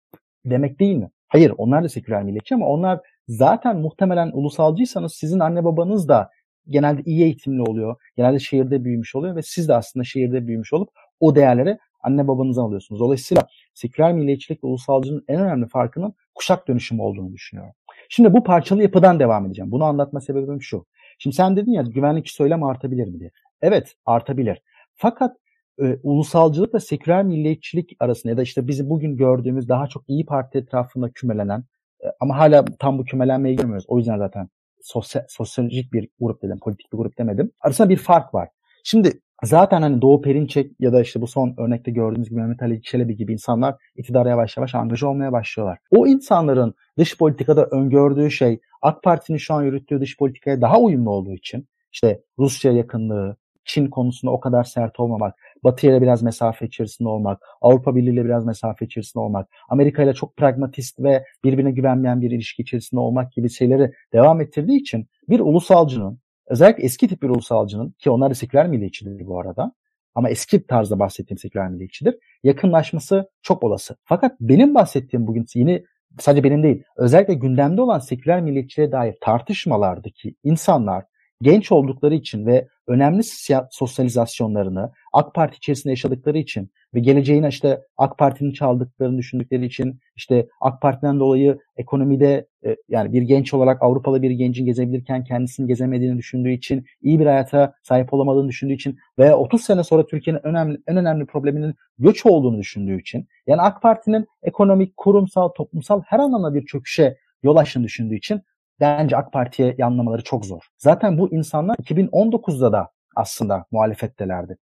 demek 0.44 0.80
değil 0.80 0.96
mi? 0.96 1.10
Hayır 1.28 1.52
onlar 1.58 1.84
da 1.84 1.88
seküler 1.88 2.22
milliyetçi 2.22 2.54
ama 2.54 2.66
onlar 2.66 3.00
zaten 3.28 3.76
muhtemelen 3.76 4.30
ulusalcıysanız 4.32 5.14
sizin 5.14 5.38
anne 5.38 5.64
babanız 5.64 6.08
da 6.08 6.30
genelde 6.68 7.02
iyi 7.04 7.22
eğitimli 7.22 7.62
oluyor. 7.62 7.96
Genelde 8.16 8.38
şehirde 8.38 8.84
büyümüş 8.84 9.14
oluyor 9.14 9.36
ve 9.36 9.42
siz 9.42 9.68
de 9.68 9.74
aslında 9.74 10.04
şehirde 10.04 10.46
büyümüş 10.46 10.72
olup 10.72 10.88
o 11.20 11.34
değerleri 11.34 11.78
anne 12.02 12.28
babanızdan 12.28 12.62
alıyorsunuz. 12.62 13.00
Dolayısıyla 13.00 13.46
seküler 13.74 14.12
milliyetçilik 14.12 14.64
ve 14.64 14.68
ulusalcının 14.68 15.24
en 15.28 15.40
önemli 15.40 15.68
farkının 15.68 16.14
kuşak 16.34 16.68
dönüşümü 16.68 17.02
olduğunu 17.02 17.32
düşünüyorum. 17.32 17.74
Şimdi 18.08 18.32
bu 18.32 18.44
parçalı 18.44 18.82
yapıdan 18.82 19.20
devam 19.20 19.46
edeceğim. 19.46 19.70
Bunu 19.70 19.84
anlatma 19.84 20.20
sebebim 20.20 20.62
şu. 20.62 20.86
Şimdi 21.18 21.36
sen 21.36 21.56
dedin 21.56 21.72
ya 21.72 21.82
güvenlik 21.82 22.30
söylem 22.30 22.62
artabilir 22.62 23.08
mi 23.08 23.20
diye. 23.20 23.30
Evet 23.62 23.94
artabilir. 24.06 24.62
Fakat 24.94 25.36
e, 25.82 25.98
ulusalcılık 26.02 26.74
ve 26.74 26.80
seküler 26.80 27.24
milliyetçilik 27.24 27.96
arasında 28.00 28.30
ya 28.30 28.36
da 28.36 28.42
işte 28.42 28.68
bizi 28.68 28.90
bugün 28.90 29.16
gördüğümüz 29.16 29.68
daha 29.68 29.86
çok 29.86 30.08
iyi 30.08 30.26
Parti 30.26 30.58
etrafında 30.58 31.10
kümelenen 31.10 31.64
e, 32.04 32.06
ama 32.20 32.38
hala 32.38 32.64
tam 32.64 32.98
bu 32.98 33.04
kümelenmeyi 33.04 33.56
görmüyoruz. 33.56 33.84
O 33.88 33.98
yüzden 33.98 34.18
zaten 34.18 34.48
sosyal, 34.82 35.24
sosyolojik 35.28 35.92
bir 35.92 36.08
grup 36.20 36.42
dedim, 36.42 36.58
politik 36.62 36.92
bir 36.92 36.98
grup 36.98 37.18
demedim. 37.18 37.50
Arasında 37.60 37.88
bir 37.88 37.96
fark 37.96 38.34
var. 38.34 38.48
Şimdi 38.84 39.20
zaten 39.42 39.82
hani 39.82 40.02
Doğu 40.02 40.22
Perinçek 40.22 40.70
ya 40.80 40.92
da 40.92 41.00
işte 41.00 41.20
bu 41.20 41.26
son 41.26 41.54
örnekte 41.58 41.90
gördüğümüz 41.90 42.28
gibi 42.28 42.40
Mehmet 42.40 42.62
Ali 42.62 42.82
Çelebi 42.82 43.16
gibi 43.16 43.32
insanlar 43.32 43.74
iktidara 43.96 44.28
yavaş 44.28 44.56
yavaş 44.56 44.74
angaja 44.74 45.08
olmaya 45.08 45.32
başlıyorlar. 45.32 45.78
O 45.90 46.06
insanların 46.06 46.74
dış 46.98 47.18
politikada 47.18 47.66
öngördüğü 47.66 48.30
şey 48.30 48.60
AK 48.82 49.02
Parti'nin 49.02 49.38
şu 49.38 49.54
an 49.54 49.62
yürüttüğü 49.62 50.00
dış 50.00 50.18
politikaya 50.18 50.60
daha 50.60 50.80
uyumlu 50.80 51.10
olduğu 51.10 51.34
için 51.34 51.68
işte 51.92 52.20
Rusya 52.38 52.72
yakınlığı, 52.72 53.36
Çin 53.64 53.86
konusunda 53.86 54.32
o 54.32 54.40
kadar 54.40 54.64
sert 54.64 55.00
olmamak, 55.00 55.34
Batı 55.64 55.86
ile 55.86 56.02
biraz 56.02 56.22
mesafe 56.22 56.66
içerisinde 56.66 57.08
olmak, 57.08 57.42
Avrupa 57.60 57.96
Birliği 57.96 58.10
ile 58.10 58.24
biraz 58.24 58.46
mesafe 58.46 58.86
içerisinde 58.86 59.22
olmak, 59.22 59.48
Amerika 59.68 60.02
ile 60.02 60.14
çok 60.14 60.36
pragmatist 60.36 61.00
ve 61.00 61.24
birbirine 61.44 61.70
güvenmeyen 61.70 62.20
bir 62.20 62.30
ilişki 62.30 62.62
içerisinde 62.62 63.00
olmak 63.00 63.32
gibi 63.32 63.50
şeyleri 63.50 63.92
devam 64.12 64.40
ettirdiği 64.40 64.80
için 64.80 65.08
bir 65.28 65.40
ulusalcının 65.40 66.18
Özellikle 66.48 66.84
eski 66.84 67.08
tip 67.08 67.22
bir 67.22 67.28
ulusalcının 67.28 67.94
ki 67.98 68.10
onlar 68.10 68.30
da 68.30 68.34
seküler 68.34 68.68
milliyetçidir 68.68 69.26
bu 69.26 69.40
arada 69.40 69.72
ama 70.14 70.30
eski 70.30 70.66
tarzda 70.66 70.98
bahsettiğim 70.98 71.38
seküler 71.38 71.68
milliyetçidir. 71.68 72.18
Yakınlaşması 72.42 73.30
çok 73.42 73.64
olası. 73.64 73.96
Fakat 74.04 74.40
benim 74.40 74.74
bahsettiğim 74.74 75.26
bugün 75.26 75.46
yeni 75.54 75.84
sadece 76.18 76.44
benim 76.44 76.62
değil 76.62 76.82
özellikle 76.96 77.34
gündemde 77.34 77.82
olan 77.82 77.98
seküler 77.98 78.40
milliyetçiliğe 78.40 78.92
dair 78.92 79.14
tartışmalardaki 79.20 80.34
insanlar 80.44 81.04
genç 81.42 81.72
oldukları 81.72 82.14
için 82.14 82.46
ve 82.46 82.68
önemli 82.86 83.22
sosyalizasyonlarını 83.70 84.92
AK 85.12 85.34
Parti 85.34 85.56
içerisinde 85.56 85.92
yaşadıkları 85.92 86.38
için 86.38 86.70
ve 86.94 87.00
geleceğin 87.00 87.42
işte 87.42 87.80
AK 87.96 88.18
Parti'nin 88.18 88.52
çaldıklarını 88.52 89.18
düşündükleri 89.18 89.66
için 89.66 90.00
işte 90.16 90.48
AK 90.60 90.82
Parti'den 90.82 91.20
dolayı 91.20 91.58
ekonomide 91.76 92.46
e, 92.64 92.76
yani 92.88 93.12
bir 93.12 93.22
genç 93.22 93.54
olarak 93.54 93.82
Avrupalı 93.82 94.22
bir 94.22 94.30
gencin 94.30 94.66
gezebilirken 94.66 95.24
kendisini 95.24 95.66
gezemediğini 95.66 96.18
düşündüğü 96.18 96.52
için 96.52 96.84
iyi 97.02 97.20
bir 97.20 97.26
hayata 97.26 97.74
sahip 97.82 98.14
olamadığını 98.14 98.48
düşündüğü 98.48 98.72
için 98.72 98.98
veya 99.18 99.38
30 99.38 99.62
sene 99.62 99.84
sonra 99.84 100.06
Türkiye'nin 100.06 100.46
önemli 100.46 100.78
en 100.86 100.96
önemli 100.96 101.26
probleminin 101.26 101.74
göç 101.98 102.26
olduğunu 102.26 102.58
düşündüğü 102.58 103.00
için 103.00 103.28
yani 103.46 103.62
AK 103.62 103.82
Parti'nin 103.82 104.26
ekonomik, 104.42 104.96
kurumsal, 104.96 105.48
toplumsal 105.48 106.02
her 106.06 106.18
anlamda 106.18 106.54
bir 106.54 106.66
çöküşe 106.66 107.16
yol 107.42 107.56
açtığını 107.56 107.84
düşündüğü 107.84 108.16
için 108.16 108.42
bence 108.80 109.16
AK 109.16 109.32
Parti'ye 109.32 109.74
yanlamaları 109.78 110.24
çok 110.24 110.46
zor. 110.46 110.62
Zaten 110.78 111.18
bu 111.18 111.34
insanlar 111.34 111.76
2019'da 111.76 112.72
da 112.72 112.90
aslında 113.16 113.64
muhalefettelerdi. 113.70 114.56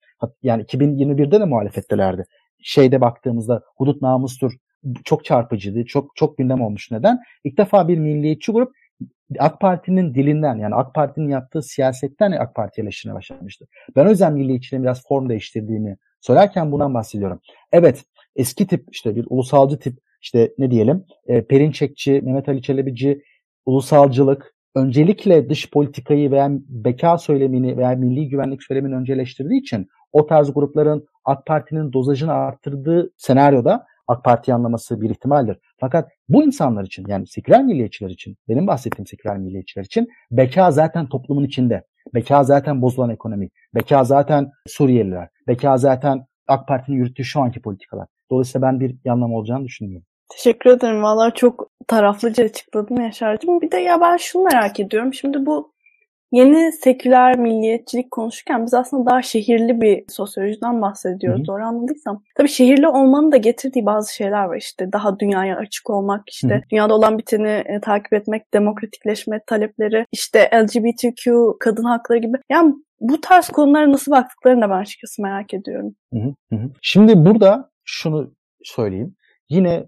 Yani 0.44 0.64
2021'de 0.64 1.40
de 1.40 1.46
muhalefettelerdi. 1.46 2.26
Şeyde 2.64 3.02
baktığımızda 3.02 3.62
hudut 3.78 4.02
namustur 4.02 4.54
çok 5.04 5.26
çarpıcıydı. 5.26 5.86
Çok 5.86 6.16
çok 6.16 6.38
gündem 6.38 6.62
olmuş. 6.62 6.92
Neden? 6.92 7.20
İlk 7.44 7.58
defa 7.58 7.88
bir 7.88 7.98
milliyetçi 7.98 8.52
grup 8.52 8.76
AK 9.40 9.62
Parti'nin 9.62 10.14
dilinden 10.14 10.56
yani 10.56 10.76
AK 10.76 10.96
Parti'nin 10.96 11.30
yaptığı 11.30 11.62
siyasetten 11.62 12.32
AK 12.32 12.56
Parti 12.56 12.82
eleştirmeye 12.82 13.16
başlamıştı. 13.16 13.68
Ben 13.96 14.06
o 14.06 14.10
yüzden 14.10 14.34
milliyetçiliğin 14.34 14.84
biraz 14.84 15.08
form 15.08 15.30
değiştirdiğini 15.30 15.98
söylerken 16.22 16.72
bundan 16.72 16.94
bahsediyorum. 16.94 17.40
Evet 17.72 18.04
eski 18.36 18.68
tip 18.68 18.86
işte 18.92 19.16
bir 19.16 19.26
ulusalcı 19.30 19.80
tip 19.80 19.98
işte 20.22 20.52
ne 20.58 20.72
diyelim 20.72 21.06
e, 21.28 21.42
Perinçekçi, 21.46 22.22
Mehmet 22.22 22.50
Ali 22.50 22.62
Çelebici, 22.62 23.22
ulusalcılık, 23.66 24.54
öncelikle 24.76 25.50
dış 25.50 25.72
politikayı 25.72 26.32
veya 26.32 26.50
beka 26.68 27.18
söylemini 27.18 27.78
veya 27.78 27.90
milli 27.90 28.30
güvenlik 28.30 28.64
söylemini 28.64 28.96
önceleştirdiği 28.96 29.62
için 29.62 29.88
o 30.12 30.28
tarz 30.28 30.54
grupların 30.54 31.08
AK 31.26 31.46
Parti'nin 31.46 31.94
dozajını 31.94 32.34
arttırdığı 32.34 33.12
senaryoda 33.18 33.86
AK 34.08 34.24
Parti 34.24 34.54
anlaması 34.54 35.02
bir 35.02 35.10
ihtimaldir. 35.10 35.58
Fakat 35.78 36.12
bu 36.30 36.44
insanlar 36.44 36.84
için 36.84 37.06
yani 37.08 37.28
seküler 37.28 37.64
milliyetçiler 37.64 38.10
için, 38.10 38.38
benim 38.50 38.68
bahsettiğim 38.68 39.08
seküler 39.08 39.38
milliyetçiler 39.38 39.84
için 39.84 40.10
beka 40.32 40.72
zaten 40.72 41.10
toplumun 41.10 41.44
içinde. 41.44 41.84
Beka 42.14 42.44
zaten 42.44 42.82
bozulan 42.82 43.10
ekonomi. 43.10 43.50
Beka 43.76 44.04
zaten 44.04 44.52
Suriyeliler. 44.68 45.30
Beka 45.48 45.78
zaten 45.78 46.26
AK 46.48 46.68
Parti'nin 46.68 46.98
yürüttüğü 46.98 47.24
şu 47.24 47.42
anki 47.42 47.62
politikalar. 47.62 48.08
Dolayısıyla 48.32 48.68
ben 48.68 48.80
bir 48.80 48.96
yanlama 49.06 49.38
olacağını 49.38 49.66
düşünmüyorum. 49.66 50.08
Teşekkür 50.30 50.70
ederim. 50.70 51.04
Valla 51.04 51.32
çok 51.32 51.70
taraflıca 51.88 52.44
açıkladın 52.44 53.02
Yaşar'cığım. 53.02 53.62
Bir 53.62 53.72
de 53.72 53.78
ya 53.78 54.02
ben 54.02 54.18
şunu 54.18 54.44
merak 54.44 54.80
ediyorum. 54.80 55.14
Şimdi 55.14 55.46
bu 55.46 55.76
yeni 56.32 56.72
seküler 56.72 57.38
milliyetçilik 57.38 58.12
konuşurken 58.12 58.66
biz 58.66 58.74
aslında 58.74 59.10
daha 59.10 59.22
şehirli 59.22 59.82
bir 59.82 60.04
sosyolojiden 60.10 60.82
bahsediyoruz. 60.82 61.40
Hı-hı. 61.40 61.48
Doğru 61.48 61.64
anladıysam. 61.64 62.24
Tabii 62.36 62.50
şehirli 62.50 62.88
olmanın 62.88 63.32
da 63.32 63.38
getirdiği 63.38 63.86
bazı 63.86 64.16
şeyler 64.16 64.44
var. 64.44 64.58
İşte 64.58 64.92
daha 64.92 65.20
dünyaya 65.20 65.58
açık 65.58 65.90
olmak, 65.90 66.30
işte 66.30 66.50
Hı-hı. 66.50 66.62
dünyada 66.72 66.96
olan 66.96 67.18
biteni 67.18 67.64
e, 67.66 67.80
takip 67.82 68.14
etmek, 68.14 68.54
demokratikleşme 68.54 69.42
talepleri, 69.48 70.06
işte 70.12 70.50
LGBTQ, 70.54 71.58
kadın 71.60 71.84
hakları 71.84 72.20
gibi. 72.20 72.38
Yani 72.50 72.74
bu 73.00 73.22
tarz 73.22 73.48
konulara 73.48 73.92
nasıl 73.92 74.12
baktıklarını 74.12 74.62
da 74.62 74.70
ben 74.70 74.78
açıkçası 74.78 75.22
merak 75.22 75.54
ediyorum. 75.54 75.96
Hı 76.14 76.34
hı. 76.54 76.58
Şimdi 76.82 77.26
burada 77.26 77.70
şunu 77.84 78.32
söyleyeyim. 78.64 79.16
Yine 79.50 79.86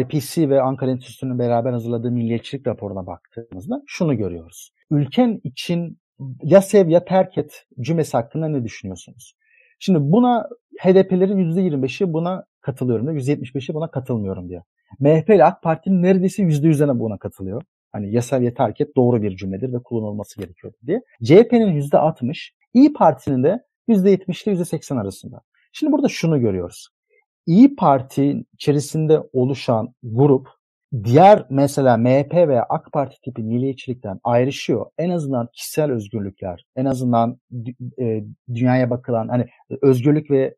IPC 0.00 0.48
ve 0.48 0.62
Ankara 0.62 0.90
Enstitüsü'nün 0.90 1.38
beraber 1.38 1.72
hazırladığı 1.72 2.10
milliyetçilik 2.10 2.66
raporuna 2.66 3.06
baktığımızda 3.06 3.82
şunu 3.86 4.16
görüyoruz. 4.16 4.70
Ülken 4.90 5.40
için 5.44 5.98
ya 6.42 6.62
sev 6.62 6.88
ya 6.88 7.04
terk 7.04 7.38
et 7.38 7.66
cümlesi 7.80 8.16
hakkında 8.16 8.48
ne 8.48 8.64
düşünüyorsunuz? 8.64 9.34
Şimdi 9.78 9.98
buna 10.00 10.48
HDP'lerin 10.80 11.38
%25'i 11.38 12.12
buna 12.12 12.44
katılıyorum 12.60 13.06
diyor. 13.06 13.16
%75'i 13.16 13.74
buna 13.74 13.90
katılmıyorum 13.90 14.48
diyor. 14.48 14.62
MHP 15.00 15.30
ile 15.30 15.44
AK 15.44 15.62
Parti'nin 15.62 16.02
neredeyse 16.02 16.42
%100'ine 16.42 16.98
buna 16.98 17.18
katılıyor. 17.18 17.62
Hani 17.92 18.12
ya 18.12 18.22
sev 18.22 18.42
ya 18.42 18.54
terk 18.54 18.80
et 18.80 18.96
doğru 18.96 19.22
bir 19.22 19.36
cümledir 19.36 19.72
ve 19.72 19.82
kullanılması 19.82 20.40
gerekiyor 20.40 20.72
diye. 20.86 21.02
CHP'nin 21.24 21.80
%60, 21.80 22.50
İyi 22.74 22.92
Parti'nin 22.92 23.42
de 23.42 23.64
%70 23.88 24.44
ile 24.44 24.54
%80 24.54 25.00
arasında. 25.00 25.40
Şimdi 25.72 25.92
burada 25.92 26.08
şunu 26.08 26.40
görüyoruz. 26.40 26.88
İyi 27.46 27.76
Parti 27.76 28.44
içerisinde 28.52 29.20
oluşan 29.32 29.94
grup 30.02 30.48
diğer 31.04 31.46
mesela 31.50 31.96
MHP 31.96 32.34
veya 32.34 32.66
AK 32.68 32.92
Parti 32.92 33.20
tipi 33.24 33.42
milliyetçilikten 33.42 34.20
ayrışıyor. 34.24 34.86
En 34.98 35.10
azından 35.10 35.48
kişisel 35.52 35.90
özgürlükler, 35.90 36.64
en 36.76 36.84
azından 36.84 37.38
e, 38.00 38.24
dünyaya 38.54 38.90
bakılan 38.90 39.28
hani 39.28 39.46
özgürlük 39.82 40.30
ve 40.30 40.54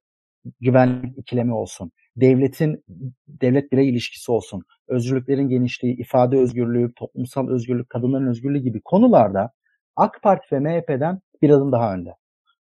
güvenlik 0.60 1.18
ikilemi 1.18 1.54
olsun. 1.54 1.92
Devletin 2.16 2.84
devlet 3.28 3.72
birey 3.72 3.88
ilişkisi 3.88 4.32
olsun. 4.32 4.62
Özgürlüklerin 4.88 5.48
genişliği, 5.48 5.96
ifade 5.96 6.38
özgürlüğü, 6.38 6.92
toplumsal 6.96 7.48
özgürlük, 7.48 7.90
kadınların 7.90 8.26
özgürlüğü 8.26 8.58
gibi 8.58 8.80
konularda 8.80 9.50
AK 9.96 10.22
Parti 10.22 10.54
ve 10.54 10.60
MHP'den 10.60 11.20
bir 11.42 11.50
adım 11.50 11.72
daha 11.72 11.94
önde. 11.94 12.14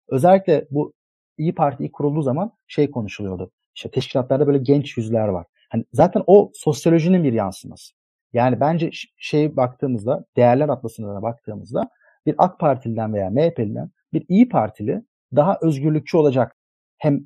Özellikle 0.08 0.68
bu 0.72 0.94
İyi 1.38 1.56
Parti 1.56 1.86
ilk 1.86 1.94
kurulduğu 1.94 2.22
zaman 2.22 2.52
şey 2.68 2.92
konuşuluyordu 2.92 3.52
işte 3.76 3.92
teşkilatlarda 3.92 4.48
böyle 4.48 4.58
genç 4.58 4.98
yüzler 4.98 5.28
var. 5.28 5.46
Hani 5.70 5.86
zaten 5.94 6.24
o 6.28 6.52
sosyolojinin 6.54 7.24
bir 7.24 7.34
yansıması. 7.34 7.94
Yani 8.34 8.60
bence 8.60 8.90
şey 9.18 9.56
baktığımızda, 9.56 10.26
değerler 10.38 10.70
atlasına 10.70 11.22
baktığımızda 11.22 11.90
bir 12.26 12.36
AK 12.38 12.60
Partili'den 12.60 13.14
veya 13.14 13.30
MHP'liden 13.30 13.90
bir 14.14 14.26
İyi 14.30 14.50
Partili 14.50 15.02
daha 15.36 15.58
özgürlükçü 15.62 16.18
olacak. 16.18 16.56
Hem 16.98 17.26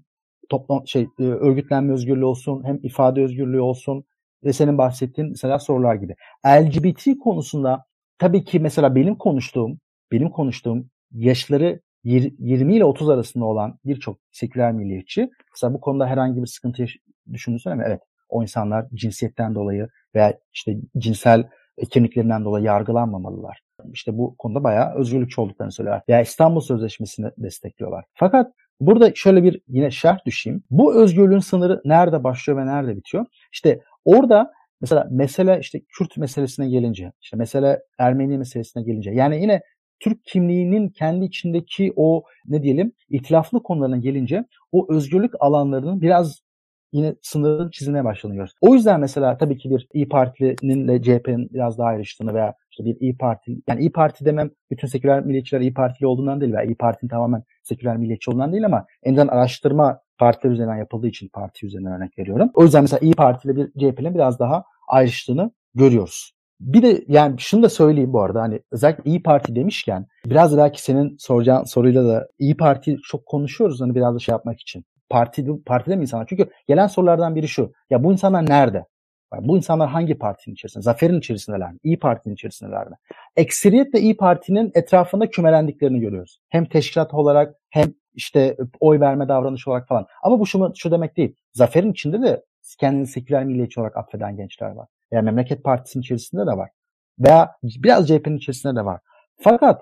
toplam 0.50 0.88
şey 0.88 1.08
e, 1.20 1.24
örgütlenme 1.24 1.94
özgürlüğü 1.94 2.26
olsun, 2.26 2.64
hem 2.64 2.80
ifade 2.84 3.22
özgürlüğü 3.22 3.60
olsun 3.60 4.04
ve 4.44 4.54
senin 4.54 4.78
bahsettiğin 4.78 5.30
mesela 5.30 5.60
sorular 5.60 5.96
gibi. 5.96 6.16
LGBT 6.46 7.20
konusunda 7.24 7.86
tabii 8.18 8.44
ki 8.44 8.60
mesela 8.60 8.96
benim 8.96 9.16
konuştuğum, 9.16 9.80
benim 10.12 10.30
konuştuğum 10.30 10.90
yaşları 11.12 11.80
20 12.04 12.76
ile 12.76 12.86
30 12.86 13.10
arasında 13.10 13.46
olan 13.46 13.80
birçok 13.86 14.20
seküler 14.32 14.72
milliyetçi 14.72 15.30
mesela 15.52 15.74
bu 15.74 15.82
konuda 15.82 16.08
herhangi 16.08 16.42
bir 16.42 16.48
sıkıntı 16.48 16.86
düşündüğünü 17.34 17.76
mi? 17.76 17.84
Evet. 17.88 18.02
O 18.30 18.42
insanlar 18.42 18.86
cinsiyetten 18.94 19.56
dolayı 19.56 19.88
veya 20.16 20.40
işte 20.54 20.78
cinsel 20.98 21.50
kimliklerinden 21.90 22.46
dolayı 22.46 22.66
yargılanmamalılar. 22.66 23.62
İşte 23.94 24.18
bu 24.18 24.36
konuda 24.38 24.64
bayağı 24.64 24.96
özgürlükçü 24.96 25.42
olduklarını 25.42 25.72
söylüyorlar. 25.72 26.04
Veya 26.10 26.22
İstanbul 26.22 26.62
Sözleşmesi'ni 26.62 27.32
destekliyorlar. 27.38 28.06
Fakat 28.14 28.54
burada 28.80 29.12
şöyle 29.16 29.44
bir 29.44 29.62
yine 29.68 29.92
şerh 29.92 30.26
düşeyim. 30.26 30.64
Bu 30.72 30.96
özgürlüğün 30.96 31.40
sınırı 31.40 31.82
nerede 31.86 32.24
başlıyor 32.24 32.60
ve 32.60 32.66
nerede 32.66 32.98
bitiyor? 32.98 33.26
İşte 33.52 33.82
orada 34.06 34.52
mesela 34.82 35.08
mesele 35.12 35.60
işte 35.62 35.80
Kürt 35.80 36.18
meselesine 36.18 36.70
gelince, 36.70 37.12
işte 37.22 37.38
mesele 37.38 37.80
Ermeni 37.98 38.38
meselesine 38.38 38.84
gelince 38.84 39.12
yani 39.12 39.42
yine 39.42 39.62
Türk 40.00 40.26
kimliğinin 40.26 40.90
kendi 40.90 41.26
içindeki 41.26 41.94
o 41.96 42.24
ne 42.46 42.64
diyelim 42.64 42.92
itilaflı 43.10 43.64
konularına 43.64 43.98
gelince 43.98 44.46
o 44.72 44.94
özgürlük 44.94 45.34
alanlarının 45.40 46.02
biraz 46.02 46.40
yine 46.92 47.16
sınırın 47.22 47.70
çizilmeye 47.70 48.06
başlanıyor. 48.06 48.50
O 48.62 48.74
yüzden 48.74 49.00
mesela 49.00 49.38
tabii 49.38 49.58
ki 49.58 49.70
bir 49.70 49.88
İyi 49.94 50.10
Parti'nin 50.10 50.88
ile 50.88 51.02
CHP'nin 51.02 51.50
biraz 51.54 51.78
daha 51.78 51.88
ayrıştığını 51.88 52.34
veya 52.34 52.54
işte 52.72 52.86
bir 52.86 52.98
İyi 53.00 53.18
Parti, 53.18 53.58
yani 53.68 53.82
İyi 53.82 53.92
Parti 53.92 54.26
demem 54.26 54.50
bütün 54.72 54.88
seküler 54.88 55.26
milliyetçiler 55.26 55.62
İyi 55.62 55.74
Partili 55.74 56.08
olduğundan 56.08 56.42
değil 56.42 56.54
veya 56.54 56.64
İyi 56.64 56.76
Parti'nin 56.76 57.10
tamamen 57.10 57.44
seküler 57.64 57.98
milliyetçi 57.98 58.32
olduğundan 58.32 58.52
değil 58.52 58.66
ama 58.66 58.86
en 59.04 59.14
azından 59.14 59.28
araştırma 59.28 60.00
partiler 60.18 60.54
üzerinden 60.54 60.78
yapıldığı 60.78 61.08
için 61.08 61.30
parti 61.34 61.66
üzerinden 61.66 61.94
örnek 61.94 62.20
veriyorum. 62.20 62.52
O 62.54 62.64
yüzden 62.64 62.82
mesela 62.82 63.00
İyi 63.00 63.14
Parti 63.14 63.48
ile 63.48 63.56
bir 63.56 63.72
CHP'nin 63.72 64.16
biraz 64.16 64.40
daha 64.40 64.64
ayrıştığını 64.88 65.52
görüyoruz. 65.76 66.32
Bir 66.60 66.82
de 66.82 67.04
yani 67.08 67.40
şunu 67.40 67.64
da 67.64 67.70
söyleyeyim 67.70 68.14
bu 68.14 68.22
arada 68.22 68.42
hani 68.42 68.60
özellikle 68.72 69.04
İyi 69.06 69.24
Parti 69.24 69.56
demişken 69.56 70.06
biraz 70.26 70.58
belki 70.58 70.82
senin 70.84 71.16
soracağın 71.20 71.64
soruyla 71.64 72.06
da 72.06 72.28
İyi 72.40 72.58
Parti 72.58 72.98
çok 73.04 73.26
konuşuyoruz 73.26 73.82
hani 73.82 73.96
biraz 73.96 74.16
da 74.16 74.20
şey 74.20 74.34
yapmak 74.34 74.62
için. 74.62 74.86
Parti, 75.10 75.46
partide 75.66 75.96
mi 75.96 76.02
insanlar? 76.02 76.26
Çünkü 76.30 76.50
gelen 76.68 76.88
sorulardan 76.88 77.36
biri 77.36 77.48
şu. 77.48 77.72
Ya 77.90 78.04
bu 78.04 78.12
insanlar 78.12 78.50
nerede? 78.50 78.86
Yani 79.34 79.48
bu 79.48 79.58
insanlar 79.58 79.90
hangi 79.90 80.18
partinin 80.18 80.54
içerisinde? 80.54 80.84
Zafer'in 80.84 81.20
içerisindeler 81.20 81.72
mi? 81.72 81.78
İyi 81.84 82.00
Parti'nin 82.00 82.34
içerisindeler 82.34 82.88
mi? 82.88 82.96
Ekseriyetle 83.36 84.00
İyi 84.00 84.18
Parti'nin 84.18 84.72
etrafında 84.76 85.30
kümelendiklerini 85.30 86.00
görüyoruz. 86.00 86.40
Hem 86.50 86.66
teşkilat 86.66 87.14
olarak 87.14 87.56
hem 87.70 87.94
işte 88.14 88.58
oy 88.80 89.00
verme 89.00 89.28
davranışı 89.28 89.72
olarak 89.72 89.88
falan. 89.88 90.06
Ama 90.24 90.40
bu 90.40 90.46
şu, 90.46 90.72
şu 90.76 90.92
demek 90.92 91.18
değil. 91.18 91.36
Zafer'in 91.54 91.92
içinde 91.92 92.22
de 92.22 92.44
kendini 92.80 93.08
seküler 93.08 93.46
milliyetçi 93.46 93.80
olarak 93.80 93.98
affeden 93.98 94.36
gençler 94.36 94.72
var. 94.72 94.88
Yani 95.12 95.26
Memleket 95.26 95.64
Partisi'nin 95.64 96.02
içerisinde 96.02 96.42
de 96.42 96.58
var. 96.58 96.70
Veya 97.20 97.52
biraz 97.64 98.08
CHP'nin 98.08 98.38
içerisinde 98.38 98.76
de 98.76 98.86
var. 98.86 99.00
Fakat 99.40 99.82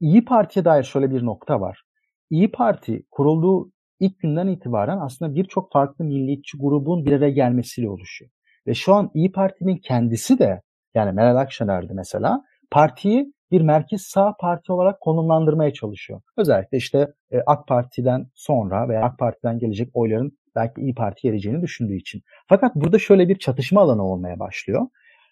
İyi 0.00 0.24
Parti'ye 0.24 0.64
dair 0.64 0.82
şöyle 0.84 1.10
bir 1.10 1.24
nokta 1.24 1.60
var. 1.60 1.82
İyi 2.30 2.50
Parti 2.50 3.02
kurulduğu 3.10 3.72
ilk 4.00 4.20
günden 4.20 4.46
itibaren 4.46 4.98
aslında 4.98 5.34
birçok 5.34 5.72
farklı 5.72 6.04
milliyetçi 6.04 6.58
grubun 6.58 7.06
bir 7.06 7.12
araya 7.12 7.30
gelmesiyle 7.30 7.90
oluşuyor. 7.90 8.30
Ve 8.66 8.74
şu 8.74 8.94
an 8.94 9.10
İyi 9.14 9.32
Parti'nin 9.32 9.76
kendisi 9.76 10.38
de 10.38 10.62
yani 10.94 11.12
Meral 11.12 11.36
Akşener'di 11.36 11.92
mesela 11.94 12.44
partiyi 12.70 13.32
bir 13.50 13.60
merkez 13.60 14.02
sağ 14.02 14.34
parti 14.40 14.72
olarak 14.72 15.00
konumlandırmaya 15.00 15.72
çalışıyor. 15.72 16.20
Özellikle 16.36 16.78
işte 16.78 17.12
e, 17.32 17.38
AK 17.46 17.68
Parti'den 17.68 18.26
sonra 18.34 18.88
veya 18.88 19.02
AK 19.02 19.18
Parti'den 19.18 19.58
gelecek 19.58 19.90
oyların 19.94 20.38
belki 20.54 20.80
İyi 20.80 20.94
Parti 20.94 21.22
geleceğini 21.22 21.62
düşündüğü 21.62 21.96
için. 21.96 22.22
Fakat 22.48 22.74
burada 22.74 22.98
şöyle 22.98 23.28
bir 23.28 23.38
çatışma 23.38 23.80
alanı 23.80 24.02
olmaya 24.02 24.38
başlıyor. 24.38 24.86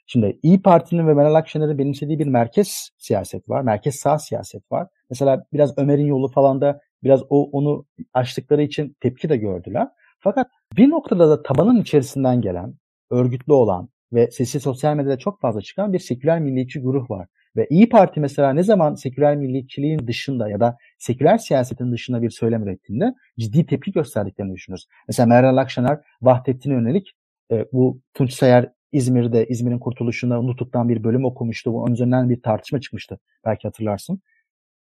Şimdi 0.06 0.38
İyi 0.42 0.62
Parti'nin 0.62 1.08
ve 1.08 1.14
Meral 1.14 1.34
Akşener'in 1.34 1.78
benimsediği 1.78 2.18
bir 2.18 2.26
merkez 2.26 2.90
siyaset 2.98 3.48
var. 3.48 3.62
Merkez 3.62 3.96
sağ 3.96 4.18
siyaset 4.18 4.72
var. 4.72 4.88
Mesela 5.10 5.44
biraz 5.52 5.78
Ömer'in 5.78 6.06
yolu 6.06 6.28
falan 6.28 6.60
da 6.60 6.80
biraz 7.04 7.22
o 7.30 7.50
onu 7.50 7.86
açtıkları 8.14 8.62
için 8.62 8.96
tepki 9.00 9.28
de 9.28 9.36
gördüler. 9.36 9.88
Fakat 10.20 10.46
bir 10.76 10.90
noktada 10.90 11.30
da 11.30 11.42
tabanın 11.42 11.80
içerisinden 11.80 12.40
gelen, 12.40 12.74
örgütlü 13.10 13.52
olan 13.52 13.88
ve 14.12 14.30
sesi 14.30 14.60
sosyal 14.60 14.94
medyada 14.94 15.18
çok 15.18 15.40
fazla 15.40 15.60
çıkan 15.60 15.92
bir 15.92 15.98
seküler 15.98 16.40
milliyetçi 16.40 16.80
grup 16.80 17.10
var. 17.10 17.28
Ve 17.56 17.66
İyi 17.70 17.88
Parti 17.88 18.20
mesela 18.20 18.52
ne 18.52 18.62
zaman 18.62 18.94
seküler 18.94 19.36
milliyetçiliğin 19.36 20.06
dışında 20.06 20.48
ya 20.48 20.60
da 20.60 20.76
seküler 20.98 21.38
siyasetin 21.38 21.92
dışında 21.92 22.22
bir 22.22 22.30
söylem 22.30 22.62
ürettiğinde 22.62 23.14
ciddi 23.38 23.66
tepki 23.66 23.92
gösterdiklerini 23.92 24.54
düşünürüz. 24.54 24.86
Mesela 25.08 25.26
Meral 25.26 25.56
Akşener 25.56 25.98
Vahdettin'e 26.22 26.74
yönelik 26.74 27.12
e, 27.50 27.66
bu 27.72 28.00
Tunç 28.14 28.32
Sayar 28.32 28.68
İzmir'de 28.92 29.46
İzmir'in 29.46 29.78
kurtuluşunda 29.78 30.42
Nutuk'tan 30.42 30.88
bir 30.88 31.04
bölüm 31.04 31.24
okumuştu. 31.24 31.72
Bunun 31.72 31.92
üzerinden 31.92 32.30
bir 32.30 32.42
tartışma 32.42 32.80
çıkmıştı. 32.80 33.18
Belki 33.44 33.68
hatırlarsın. 33.68 34.20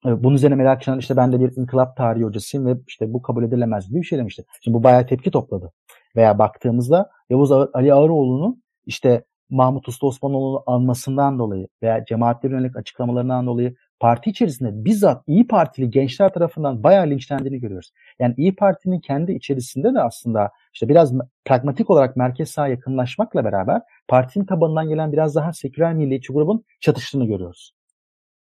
E, 0.05 0.23
bunun 0.23 0.35
üzerine 0.35 0.55
Meral 0.55 0.71
Akşener 0.71 0.97
işte 0.97 1.17
ben 1.17 1.31
de 1.31 1.39
bir 1.39 1.57
inkılap 1.57 1.97
tarihi 1.97 2.23
hocasıyım 2.23 2.65
ve 2.65 2.77
işte 2.87 3.13
bu 3.13 3.21
kabul 3.21 3.43
edilemez 3.43 3.89
gibi 3.89 3.99
bir 3.99 4.05
şey 4.05 4.19
demişti. 4.19 4.43
Şimdi 4.61 4.77
bu 4.77 4.83
bayağı 4.83 5.07
tepki 5.07 5.31
topladı. 5.31 5.73
Veya 6.15 6.39
baktığımızda 6.39 7.09
Yavuz 7.29 7.51
Ali 7.51 7.93
Ağaroğlu'nun 7.93 8.63
işte 8.85 9.23
Mahmut 9.49 9.87
Usta 9.87 10.07
Osmanoğlu'nu 10.07 10.63
almasından 10.65 11.39
dolayı 11.39 11.67
veya 11.83 12.05
cemaatlerin 12.05 12.53
yönelik 12.53 12.75
açıklamalarından 12.75 13.47
dolayı 13.47 13.75
parti 13.99 14.29
içerisinde 14.29 14.85
bizzat 14.85 15.23
İyi 15.27 15.47
Partili 15.47 15.89
gençler 15.89 16.33
tarafından 16.33 16.83
bayağı 16.83 17.07
linçlendiğini 17.09 17.59
görüyoruz. 17.59 17.91
Yani 18.19 18.33
İyi 18.37 18.55
Parti'nin 18.55 18.99
kendi 18.99 19.31
içerisinde 19.31 19.93
de 19.93 20.01
aslında 20.01 20.51
işte 20.73 20.89
biraz 20.89 21.13
pragmatik 21.45 21.89
olarak 21.89 22.15
merkez 22.15 22.49
sağa 22.49 22.67
yakınlaşmakla 22.67 23.45
beraber 23.45 23.81
partinin 24.07 24.45
tabanından 24.45 24.89
gelen 24.89 25.11
biraz 25.11 25.35
daha 25.35 25.53
seküler 25.53 25.93
milliyetçi 25.93 26.33
grubun 26.33 26.63
çatıştığını 26.79 27.25
görüyoruz. 27.25 27.73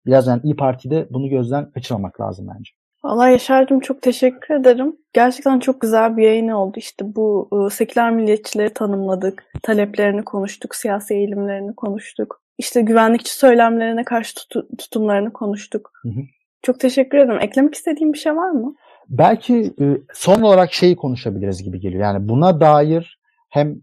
Biraz 0.05 0.27
yani 0.27 0.41
İyi 0.43 0.55
Parti'de 0.55 1.07
bunu 1.09 1.29
gözden 1.29 1.71
kaçırmamak 1.71 2.21
lazım 2.21 2.47
bence. 2.57 2.80
Valla 3.03 3.29
Yaşar'cığım 3.29 3.79
çok 3.79 4.01
teşekkür 4.01 4.55
ederim. 4.55 4.97
Gerçekten 5.13 5.59
çok 5.59 5.81
güzel 5.81 6.17
bir 6.17 6.23
yayın 6.23 6.47
oldu. 6.47 6.73
İşte 6.77 7.15
bu 7.15 7.49
ıı, 7.53 7.69
seküler 7.69 8.11
milliyetçileri 8.11 8.73
tanımladık, 8.73 9.43
taleplerini 9.63 10.23
konuştuk, 10.23 10.75
siyasi 10.75 11.13
eğilimlerini 11.13 11.75
konuştuk. 11.75 12.41
İşte 12.57 12.81
güvenlikçi 12.81 13.33
söylemlerine 13.33 14.03
karşı 14.03 14.35
tut- 14.35 14.77
tutumlarını 14.77 15.33
konuştuk. 15.33 15.91
Hı 16.03 16.09
hı. 16.09 16.21
Çok 16.61 16.79
teşekkür 16.79 17.17
ederim. 17.17 17.39
Eklemek 17.41 17.75
istediğim 17.75 18.13
bir 18.13 18.17
şey 18.17 18.35
var 18.35 18.49
mı? 18.49 18.75
Belki 19.09 19.73
son 20.13 20.41
olarak 20.41 20.73
şeyi 20.73 20.95
konuşabiliriz 20.95 21.63
gibi 21.63 21.79
geliyor. 21.79 22.03
Yani 22.03 22.29
buna 22.29 22.61
dair 22.61 23.19
hem 23.49 23.81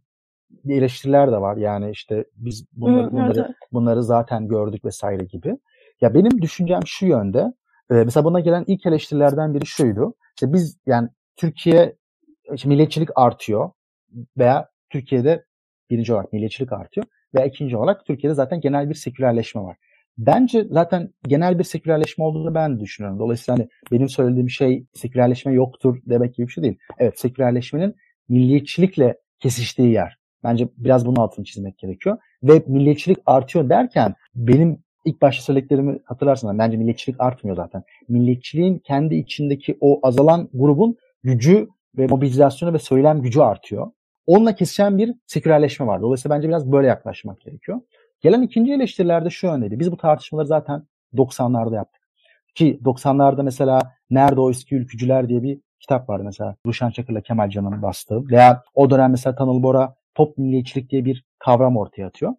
eleştiriler 0.68 1.32
de 1.32 1.36
var. 1.40 1.56
Yani 1.56 1.90
işte 1.90 2.24
biz 2.36 2.64
bunları, 2.72 3.12
bunları, 3.12 3.40
evet. 3.40 3.56
bunları 3.72 4.02
zaten 4.02 4.48
gördük 4.48 4.84
vesaire 4.84 5.24
gibi. 5.24 5.56
Ya 6.00 6.14
benim 6.14 6.42
düşüncem 6.42 6.80
şu 6.86 7.06
yönde. 7.06 7.52
E, 7.90 7.94
mesela 7.94 8.24
buna 8.24 8.40
gelen 8.40 8.64
ilk 8.66 8.86
eleştirilerden 8.86 9.54
biri 9.54 9.66
şuydu. 9.66 10.14
İşte 10.36 10.52
biz 10.52 10.78
yani 10.86 11.08
Türkiye 11.36 11.96
işte 12.54 12.68
milliyetçilik 12.68 13.08
artıyor 13.14 13.70
veya 14.38 14.68
Türkiye'de 14.90 15.44
birinci 15.90 16.14
olarak 16.14 16.32
milliyetçilik 16.32 16.72
artıyor 16.72 17.06
veya 17.34 17.46
ikinci 17.46 17.76
olarak 17.76 18.06
Türkiye'de 18.06 18.34
zaten 18.34 18.60
genel 18.60 18.88
bir 18.88 18.94
sekülerleşme 18.94 19.62
var. 19.62 19.76
Bence 20.18 20.66
zaten 20.70 21.10
genel 21.22 21.58
bir 21.58 21.64
sekülerleşme 21.64 22.24
olduğunu 22.24 22.54
ben 22.54 22.80
düşünüyorum. 22.80 23.18
Dolayısıyla 23.18 23.58
hani 23.58 23.68
benim 23.92 24.08
söylediğim 24.08 24.50
şey 24.50 24.86
sekülerleşme 24.94 25.52
yoktur 25.52 25.98
demek 26.06 26.34
gibi 26.34 26.46
bir 26.46 26.52
şey 26.52 26.64
değil. 26.64 26.78
Evet 26.98 27.20
sekülerleşmenin 27.20 27.94
milliyetçilikle 28.28 29.18
kesiştiği 29.40 29.92
yer. 29.92 30.18
Bence 30.44 30.68
biraz 30.76 31.06
bunun 31.06 31.16
altını 31.16 31.44
çizmek 31.44 31.78
gerekiyor. 31.78 32.18
Ve 32.42 32.62
milliyetçilik 32.66 33.18
artıyor 33.26 33.68
derken 33.68 34.14
benim 34.34 34.82
ilk 35.04 35.22
başta 35.22 35.42
söylediklerimi 35.42 35.98
hatırlarsınız. 36.04 36.58
Bence 36.58 36.76
milliyetçilik 36.76 37.20
artmıyor 37.20 37.56
zaten. 37.56 37.82
Milliyetçiliğin 38.08 38.78
kendi 38.78 39.14
içindeki 39.14 39.78
o 39.80 40.00
azalan 40.02 40.48
grubun 40.54 40.96
gücü 41.22 41.68
ve 41.98 42.06
mobilizasyonu 42.06 42.72
ve 42.74 42.78
söylem 42.78 43.22
gücü 43.22 43.40
artıyor. 43.40 43.90
Onunla 44.26 44.54
kesişen 44.54 44.98
bir 44.98 45.14
sekülerleşme 45.26 45.86
var. 45.86 46.02
Dolayısıyla 46.02 46.36
bence 46.36 46.48
biraz 46.48 46.72
böyle 46.72 46.86
yaklaşmak 46.86 47.40
gerekiyor. 47.40 47.80
Gelen 48.20 48.42
ikinci 48.42 48.72
eleştirilerde 48.72 49.30
şu 49.30 49.46
yöndeydi. 49.46 49.80
Biz 49.80 49.92
bu 49.92 49.96
tartışmaları 49.96 50.46
zaten 50.46 50.82
90'larda 51.14 51.74
yaptık. 51.74 52.02
Ki 52.54 52.80
90'larda 52.84 53.42
mesela 53.42 53.98
Nerede 54.10 54.40
o 54.40 54.50
eski 54.50 54.74
ülkücüler 54.74 55.28
diye 55.28 55.42
bir 55.42 55.60
kitap 55.80 56.08
vardı 56.08 56.24
mesela. 56.24 56.56
Ruşen 56.66 56.90
Çakır'la 56.90 57.20
Kemal 57.20 57.50
Can'ın 57.50 57.82
bastığı. 57.82 58.28
Veya 58.28 58.62
o 58.74 58.90
dönem 58.90 59.10
mesela 59.10 59.34
Tanıl 59.34 59.62
Bora 59.62 59.94
pop 60.14 60.38
milliyetçilik 60.38 60.90
diye 60.90 61.04
bir 61.04 61.24
kavram 61.38 61.76
ortaya 61.76 62.06
atıyor. 62.06 62.34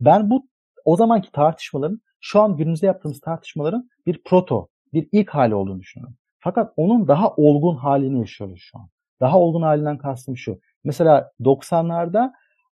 Ben 0.00 0.30
bu 0.30 0.46
o 0.84 0.96
zamanki 0.96 1.32
tartışmaların 1.32 2.00
şu 2.20 2.40
an 2.40 2.56
günümüzde 2.56 2.86
yaptığımız 2.86 3.20
tartışmaların 3.20 3.90
bir 4.06 4.22
proto, 4.24 4.68
bir 4.92 5.08
ilk 5.12 5.30
hali 5.30 5.54
olduğunu 5.54 5.80
düşünüyorum. 5.80 6.16
Fakat 6.38 6.72
onun 6.76 7.08
daha 7.08 7.34
olgun 7.34 7.76
halini 7.76 8.18
yaşıyoruz 8.20 8.60
şu 8.60 8.78
an. 8.78 8.88
Daha 9.20 9.38
olgun 9.38 9.62
halinden 9.62 9.98
kastım 9.98 10.36
şu. 10.36 10.60
Mesela 10.84 11.32
90'larda 11.40 12.32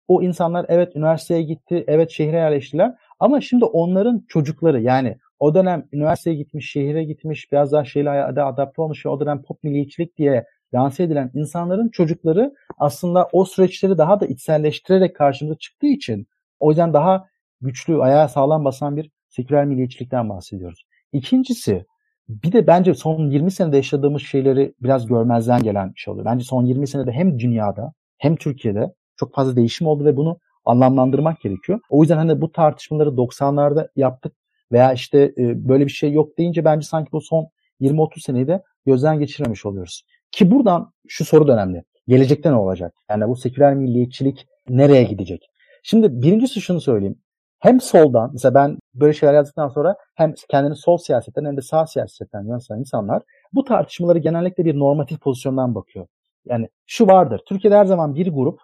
o 0.08 0.22
insanlar 0.22 0.66
evet 0.70 0.96
üniversiteye 0.96 1.42
gitti, 1.42 1.84
evet 1.88 2.12
şehre 2.12 2.38
yerleştiler 2.38 2.96
ama 3.20 3.42
şimdi 3.42 3.66
onların 3.66 4.26
çocukları 4.28 4.82
yani 4.82 5.18
o 5.40 5.56
dönem 5.56 5.88
üniversiteye 5.92 6.36
gitmiş, 6.36 6.72
şehire 6.72 7.04
gitmiş, 7.04 7.52
biraz 7.52 7.72
daha 7.72 7.86
şeyle 7.86 8.10
adapte 8.24 8.82
olmuş 8.82 9.06
ve 9.06 9.10
o 9.10 9.20
dönem 9.20 9.42
pop 9.42 9.64
milliyetçilik 9.64 10.18
diye 10.18 10.46
lanse 10.74 11.04
edilen 11.04 11.32
insanların 11.34 11.90
çocukları 11.90 12.56
aslında 12.78 13.30
o 13.32 13.46
süreçleri 13.46 13.98
daha 13.98 14.20
da 14.20 14.26
içselleştirerek 14.26 15.16
karşımıza 15.16 15.58
çıktığı 15.58 15.88
için 15.88 16.28
o 16.60 16.70
yüzden 16.70 16.94
daha 16.94 17.28
güçlü, 17.62 18.02
ayağa 18.02 18.28
sağlam 18.28 18.66
basan 18.66 18.98
bir 18.98 19.12
seküler 19.30 19.66
milliyetçilikten 19.66 20.30
bahsediyoruz. 20.30 20.86
İkincisi 21.14 21.86
bir 22.30 22.52
de 22.52 22.68
bence 22.68 22.94
son 22.94 23.30
20 23.30 23.52
senede 23.52 23.78
yaşadığımız 23.78 24.22
şeyleri 24.22 24.74
biraz 24.82 25.08
görmezden 25.08 25.64
gelen 25.64 25.94
bir 25.94 26.00
şey 26.00 26.12
oluyor. 26.12 26.26
Bence 26.26 26.46
son 26.46 26.66
20 26.66 26.88
senede 26.88 27.12
hem 27.12 27.40
dünyada 27.40 27.94
hem 28.18 28.36
Türkiye'de 28.36 28.94
çok 29.16 29.36
fazla 29.36 29.56
değişim 29.56 29.88
oldu 29.88 30.06
ve 30.06 30.18
bunu 30.18 30.40
anlamlandırmak 30.66 31.42
gerekiyor. 31.42 31.80
O 31.90 32.02
yüzden 32.02 32.18
hani 32.18 32.42
bu 32.42 32.52
tartışmaları 32.52 33.10
90'larda 33.10 33.90
yaptık 33.96 34.34
veya 34.72 34.94
işte 34.94 35.34
e, 35.38 35.68
böyle 35.70 35.86
bir 35.86 35.92
şey 35.92 36.12
yok 36.12 36.38
deyince 36.38 36.66
bence 36.66 36.88
sanki 36.88 37.12
bu 37.12 37.22
son 37.22 37.48
20-30 37.82 38.22
seneyi 38.22 38.48
de 38.48 38.64
gözden 38.86 39.20
geçirmemiş 39.20 39.66
oluyoruz. 39.66 40.04
Ki 40.32 40.52
buradan 40.52 40.94
şu 41.08 41.26
soru 41.26 41.48
da 41.48 41.54
önemli. 41.54 41.84
Gelecekte 42.08 42.52
ne 42.52 42.56
olacak? 42.56 42.94
Yani 43.10 43.28
bu 43.28 43.36
seküler 43.36 43.76
milliyetçilik 43.76 44.48
nereye 44.70 45.04
gidecek? 45.04 45.50
Şimdi 45.84 46.22
birincisi 46.22 46.62
şunu 46.62 46.82
söyleyeyim. 46.82 47.16
Hem 47.60 47.82
soldan, 47.82 48.30
mesela 48.34 48.54
ben 48.54 48.78
böyle 48.96 49.14
şeyler 49.14 49.34
yazdıktan 49.34 49.70
sonra 49.70 49.96
hem 50.16 50.34
kendini 50.50 50.76
sol 50.76 50.98
siyasetten 50.98 51.46
hem 51.46 51.58
de 51.58 51.62
sağ 51.62 51.88
siyasetten 51.88 52.44
yöneten 52.44 52.80
insanlar 52.80 53.24
bu 53.54 53.64
tartışmaları 53.64 54.20
genellikle 54.20 54.66
bir 54.66 54.80
normatif 54.80 55.22
pozisyondan 55.22 55.76
bakıyor. 55.76 56.08
Yani 56.46 56.70
şu 56.86 57.08
vardır. 57.08 57.42
Türkiye'de 57.48 57.78
her 57.78 57.86
zaman 57.86 58.16
bir 58.16 58.28
grup, 58.28 58.60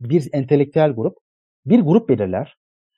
bir 0.00 0.28
entelektüel 0.32 0.90
grup, 0.90 1.16
bir 1.66 1.80
grup 1.80 2.08
belirler 2.08 2.56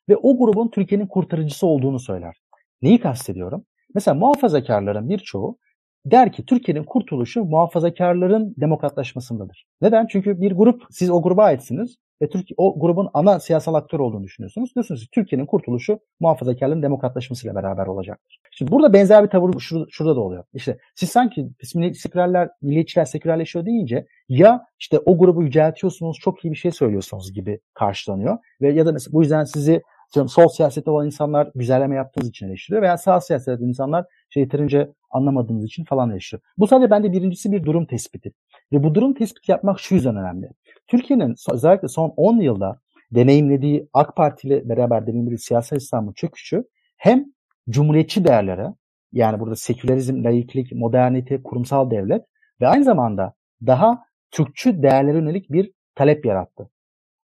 ve 0.09 0.17
o 0.17 0.39
grubun 0.39 0.69
Türkiye'nin 0.69 1.07
kurtarıcısı 1.07 1.67
olduğunu 1.67 1.99
söyler. 1.99 2.37
Neyi 2.83 3.01
kastediyorum? 3.01 3.65
Mesela 3.95 4.15
muhafazakarların 4.15 5.09
birçoğu 5.09 5.59
der 6.07 6.33
ki 6.33 6.47
Türkiye'nin 6.47 6.85
kurtuluşu 6.85 7.45
muhafazakarların 7.45 8.55
demokratlaşmasındadır. 8.57 9.67
Neden? 9.81 10.07
Çünkü 10.07 10.41
bir 10.41 10.53
grup, 10.53 10.83
siz 10.91 11.11
o 11.11 11.23
gruba 11.23 11.45
aitsiniz 11.45 11.97
ve 12.23 12.29
Türkiye, 12.29 12.55
o 12.57 12.81
grubun 12.81 13.09
ana 13.15 13.41
siyasal 13.41 13.75
aktör 13.75 13.99
olduğunu 13.99 14.25
düşünüyorsunuz. 14.25 14.75
Diyorsunuz 14.75 15.01
ki 15.01 15.11
Türkiye'nin 15.11 15.47
kurtuluşu 15.47 15.99
muhafazakarların 16.21 16.83
demokratlaşmasıyla 16.83 17.55
beraber 17.55 17.87
olacaktır. 17.87 18.41
Şimdi 18.51 18.73
burada 18.73 18.93
benzer 18.93 19.25
bir 19.25 19.31
tavır 19.31 19.61
şurada, 19.61 19.87
şurada 19.91 20.17
da 20.17 20.21
oluyor. 20.21 20.45
İşte 20.55 20.79
siz 20.95 21.11
sanki 21.11 21.49
sekülerler, 21.95 22.49
milliyetçiler 22.63 23.05
sekülerleşiyor 23.05 23.67
deyince 23.67 24.07
ya 24.29 24.67
işte 24.81 24.99
o 24.99 25.19
grubu 25.19 25.43
yüceltiyorsunuz, 25.43 26.19
çok 26.21 26.45
iyi 26.45 26.51
bir 26.51 26.57
şey 26.57 26.71
söylüyorsunuz 26.71 27.33
gibi 27.33 27.61
karşılanıyor. 27.75 28.39
Ve 28.61 28.73
ya 28.73 28.87
da 28.87 28.93
mesela 28.93 29.13
bu 29.13 29.23
yüzden 29.23 29.45
sizi 29.45 29.83
sol 30.27 30.49
siyasette 30.49 30.91
olan 30.91 31.07
insanlar 31.07 31.51
güzelleme 31.55 31.97
yaptığınız 31.97 32.29
için 32.29 32.47
eleştiriyor 32.49 32.83
veya 32.83 32.99
sağ 32.99 33.21
siyasette 33.21 33.65
insanlar 33.65 34.05
şey 34.31 34.43
yeterince 34.43 34.93
anlamadığınız 35.11 35.65
için 35.65 35.85
falan 35.85 36.11
eleştiriyor. 36.11 36.43
Bu 36.59 36.67
sadece 36.67 36.91
bende 36.91 37.13
birincisi 37.13 37.53
bir 37.53 37.65
durum 37.65 37.87
tespiti. 37.87 38.33
Ve 38.73 38.83
bu 38.83 38.95
durum 38.95 39.15
tespiti 39.15 39.51
yapmak 39.51 39.81
şu 39.81 39.95
yüzden 39.95 40.17
önemli. 40.17 40.49
Türkiye'nin 40.89 41.35
özellikle 41.53 41.89
son 41.89 42.13
10 42.17 42.41
yılda 42.41 42.81
deneyimlediği 43.11 43.89
AK 43.93 44.17
Parti 44.17 44.49
ile 44.49 44.69
beraber 44.69 45.07
deneyimlediği 45.07 45.39
siyasal 45.39 45.77
İslam'ın 45.77 46.13
çöküşü 46.13 46.65
hem 46.97 47.25
cumhuriyetçi 47.71 48.25
değerlere 48.25 48.75
yani 49.13 49.41
burada 49.41 49.57
sekülerizm, 49.57 50.25
laiklik, 50.25 50.73
modernite, 50.73 51.43
kurumsal 51.43 51.91
devlet 51.91 52.23
ve 52.61 52.69
aynı 52.69 52.85
zamanda 52.85 53.35
daha 53.67 54.05
Türkçü 54.31 54.83
değerlere 54.83 55.17
yönelik 55.17 55.53
bir 55.53 55.73
talep 55.95 56.27
yarattı. 56.27 56.71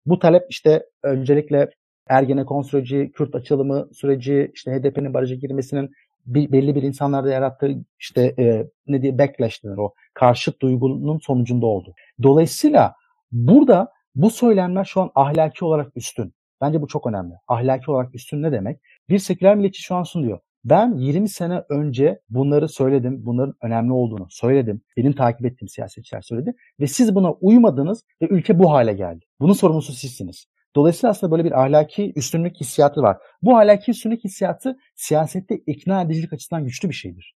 Bu 0.06 0.20
talep 0.20 0.44
işte 0.50 0.86
öncelikle 1.04 1.70
Ergenekon 2.10 2.62
süreci, 2.62 3.12
Kürt 3.12 3.36
açılımı 3.36 3.90
süreci, 3.94 4.52
işte 4.54 4.72
HDP'nin 4.72 5.14
baraja 5.14 5.36
girmesinin 5.36 5.92
bir, 6.26 6.52
belli 6.52 6.76
bir 6.76 6.84
insanlarda 6.84 7.30
yarattığı 7.30 7.76
işte 8.00 8.34
e, 8.40 8.68
ne 8.88 9.02
diye 9.02 9.18
backlash 9.18 9.64
denir 9.64 9.78
o 9.78 9.94
karşıt 10.14 10.62
duygunun 10.62 11.20
sonucunda 11.20 11.66
oldu. 11.66 11.94
Dolayısıyla 12.24 12.96
burada 13.32 13.92
bu 14.16 14.30
söylemler 14.30 14.86
şu 14.86 15.02
an 15.02 15.12
ahlaki 15.16 15.66
olarak 15.66 15.98
üstün. 15.98 16.34
Bence 16.62 16.82
bu 16.82 16.88
çok 16.88 17.08
önemli. 17.08 17.34
Ahlaki 17.48 17.92
olarak 17.92 18.16
üstün 18.16 18.42
ne 18.44 18.52
demek? 18.52 18.80
Bir 19.10 19.20
seküler 19.20 19.56
milliyetçi 19.56 19.82
şu 19.82 19.96
an 19.96 20.04
şunu 20.04 20.24
diyor. 20.24 20.40
Ben 20.66 20.98
20 20.98 21.30
sene 21.30 21.64
önce 21.70 22.22
bunları 22.30 22.70
söyledim, 22.70 23.26
bunların 23.26 23.56
önemli 23.62 23.94
olduğunu 23.94 24.28
söyledim. 24.30 24.82
Benim 24.98 25.14
takip 25.14 25.46
ettiğim 25.46 25.70
siyasetçiler 25.70 26.22
söyledi 26.22 26.54
ve 26.80 26.88
siz 26.88 27.16
buna 27.16 27.32
uymadınız 27.32 28.04
ve 28.22 28.28
ülke 28.30 28.60
bu 28.60 28.72
hale 28.72 28.94
geldi. 28.94 29.26
Bunun 29.40 29.54
sorumlusu 29.54 29.94
sizsiniz. 29.94 30.46
Dolayısıyla 30.76 31.12
aslında 31.12 31.32
böyle 31.32 31.44
bir 31.44 31.62
ahlaki 31.62 32.14
üstünlük 32.16 32.56
hissiyatı 32.56 33.02
var. 33.02 33.18
Bu 33.42 33.58
ahlaki 33.58 33.92
üstünlük 33.92 34.24
hissiyatı 34.24 34.78
siyasette 34.96 35.56
ikna 35.56 36.02
edicilik 36.02 36.34
açısından 36.34 36.66
güçlü 36.66 36.90
bir 36.90 36.94
şeydir. 36.94 37.36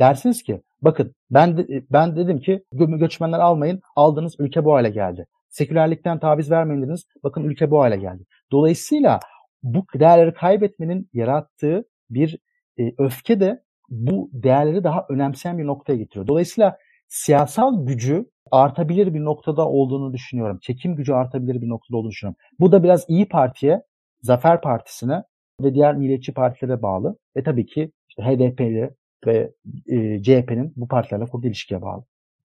Dersiniz 0.00 0.42
ki 0.42 0.62
bakın 0.82 1.14
ben 1.30 1.56
de, 1.58 1.84
ben 1.90 2.16
dedim 2.16 2.40
ki 2.40 2.64
göçmenler 2.72 3.38
almayın 3.38 3.80
aldınız 3.96 4.36
ülke 4.38 4.64
bu 4.64 4.74
hale 4.74 4.90
geldi. 4.90 5.26
Sekülerlikten 5.48 6.18
taviz 6.18 6.50
vermeyin 6.50 6.82
dediniz 6.82 7.06
bakın 7.24 7.44
ülke 7.44 7.70
bu 7.70 7.80
hale 7.80 7.96
geldi. 7.96 8.24
Dolayısıyla 8.52 9.20
bu 9.62 9.84
değerleri 9.94 10.34
kaybetmenin 10.34 11.08
yarattığı 11.12 11.84
bir 12.10 12.38
e, 12.78 12.92
öfke 12.98 13.40
de 13.40 13.62
bu 13.88 14.30
değerleri 14.32 14.84
daha 14.84 15.06
önemseyen 15.08 15.58
bir 15.58 15.66
noktaya 15.66 15.96
getiriyor. 15.96 16.26
Dolayısıyla 16.26 16.78
siyasal 17.08 17.86
gücü 17.86 18.26
artabilir 18.50 19.14
bir 19.14 19.24
noktada 19.24 19.68
olduğunu 19.68 20.12
düşünüyorum. 20.12 20.58
Çekim 20.62 20.96
gücü 20.96 21.12
artabilir 21.12 21.62
bir 21.62 21.68
noktada 21.68 21.96
olduğunu 21.96 22.10
düşünüyorum. 22.10 22.38
Bu 22.60 22.72
da 22.72 22.82
biraz 22.82 23.04
İyi 23.08 23.28
Parti'ye, 23.28 23.82
Zafer 24.22 24.60
Partisi'ne 24.60 25.22
ve 25.60 25.74
diğer 25.74 25.94
milliyetçi 25.94 26.34
partilere 26.34 26.82
bağlı. 26.82 27.16
Ve 27.36 27.42
tabii 27.42 27.66
ki 27.66 27.92
işte 28.08 28.22
HDP'li 28.22 28.90
ve 29.26 29.50
e, 29.86 30.22
CHP'nin 30.22 30.72
bu 30.76 30.88
partilerle 30.88 31.26
kurduğu 31.26 31.46
ilişkiye 31.46 31.82
bağlı. 31.82 32.04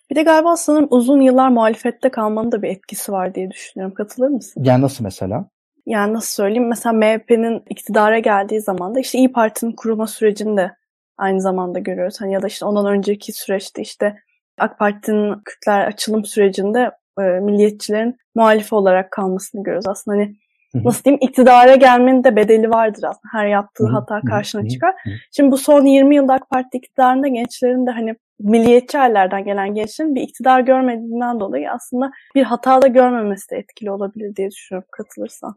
Bir 0.09 0.15
de 0.15 0.23
galiba 0.23 0.55
sanırım 0.55 0.87
uzun 0.89 1.21
yıllar 1.21 1.49
muhalefette 1.49 2.09
kalmanın 2.09 2.51
da 2.51 2.61
bir 2.61 2.69
etkisi 2.69 3.11
var 3.11 3.35
diye 3.35 3.51
düşünüyorum. 3.51 3.95
Katılır 3.95 4.27
mısın? 4.27 4.63
Yani 4.63 4.81
nasıl 4.81 5.03
mesela? 5.03 5.49
Yani 5.85 6.13
nasıl 6.13 6.43
söyleyeyim? 6.43 6.67
Mesela 6.67 6.93
MHP'nin 6.93 7.63
iktidara 7.69 8.19
geldiği 8.19 8.61
zaman 8.61 8.95
da 8.95 8.99
işte 8.99 9.17
İyi 9.17 9.31
Parti'nin 9.31 9.71
kurulma 9.71 10.07
sürecini 10.07 10.57
de 10.57 10.71
aynı 11.17 11.41
zamanda 11.41 11.79
görüyoruz. 11.79 12.21
Hani 12.21 12.33
ya 12.33 12.41
da 12.41 12.47
işte 12.47 12.65
ondan 12.65 12.85
önceki 12.85 13.33
süreçte 13.33 13.81
işte 13.81 14.15
AK 14.57 14.79
Parti'nin 14.79 15.41
Kürtler 15.45 15.87
açılım 15.87 16.25
sürecinde 16.25 16.91
e, 17.19 17.21
milliyetçilerin 17.21 18.17
muhalifi 18.35 18.75
olarak 18.75 19.11
kalmasını 19.11 19.63
görüyoruz. 19.63 19.87
Aslında 19.87 20.17
hani 20.17 20.35
nasıl 20.83 21.03
diyeyim 21.03 21.19
iktidara 21.21 21.75
gelmenin 21.75 22.23
de 22.23 22.35
bedeli 22.35 22.69
vardır 22.69 23.03
aslında. 23.03 23.31
Her 23.31 23.47
yaptığı 23.47 23.87
hata 23.87 24.21
karşına 24.21 24.67
çıkar. 24.67 24.95
Şimdi 25.31 25.51
bu 25.51 25.57
son 25.57 25.85
20 25.85 26.15
yılda 26.15 26.33
AK 26.33 26.49
Parti 26.49 26.77
iktidarında 26.77 27.27
gençlerin 27.27 27.87
de 27.87 27.91
hani 27.91 28.15
milliyetçi 28.39 28.97
hallerden 28.97 29.43
gelen 29.45 29.73
gençlerin 29.73 30.15
bir 30.15 30.21
iktidar 30.21 30.61
görmediğinden 30.61 31.39
dolayı 31.39 31.71
aslında 31.71 32.11
bir 32.35 32.43
hata 32.43 32.81
da 32.81 32.87
görmemesi 32.87 33.51
de 33.51 33.57
etkili 33.57 33.91
olabilir 33.91 34.35
diye 34.35 34.51
düşünüyorum 34.51 34.87
katılırsan. 34.91 35.55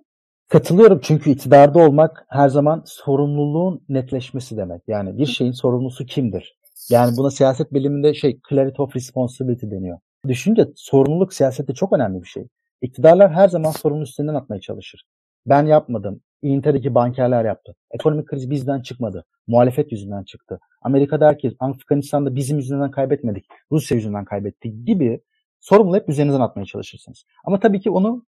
Katılıyorum 0.49 1.01
çünkü 1.03 1.31
iktidarda 1.31 1.79
olmak 1.79 2.27
her 2.29 2.49
zaman 2.49 2.83
sorumluluğun 2.87 3.85
netleşmesi 3.89 4.57
demek. 4.57 4.83
Yani 4.89 5.19
bir 5.19 5.27
şeyin 5.27 5.53
sorumlusu 5.53 6.07
kimdir? 6.07 6.59
Yani 6.91 7.17
buna 7.17 7.31
siyaset 7.31 7.73
biliminde 7.73 8.15
şey 8.15 8.41
clarity 8.49 8.83
of 8.83 8.97
responsibility 8.97 9.67
deniyor. 9.67 9.99
Düşünce 10.29 10.67
sorumluluk 10.77 11.35
siyasette 11.35 11.75
çok 11.75 11.93
önemli 11.93 12.23
bir 12.23 12.29
şey. 12.29 12.49
İktidarlar 12.83 13.33
her 13.33 13.49
zaman 13.49 13.71
sorunun 13.71 14.03
üstünden 14.03 14.35
atmaya 14.35 14.61
çalışır. 14.61 15.05
Ben 15.47 15.67
yapmadım. 15.67 16.21
İngiltere'deki 16.43 16.95
bankerler 16.95 17.45
yaptı. 17.45 17.77
Ekonomik 17.91 18.29
kriz 18.29 18.51
bizden 18.51 18.81
çıkmadı. 18.81 19.25
Muhalefet 19.47 19.93
yüzünden 19.93 20.25
çıktı. 20.25 20.61
Amerika'da 20.83 21.27
herkes 21.27 21.55
Afganistan'da 21.59 22.37
bizim 22.37 22.57
yüzünden 22.57 22.91
kaybetmedik. 22.91 23.47
Rusya 23.73 23.95
yüzünden 23.95 24.25
kaybettik 24.25 24.87
gibi 24.87 25.21
sorumluluğu 25.61 25.97
hep 25.97 26.09
üzerinizden 26.09 26.41
atmaya 26.41 26.65
çalışırsınız. 26.65 27.25
Ama 27.45 27.61
tabii 27.61 27.81
ki 27.81 27.91
onu 27.91 28.27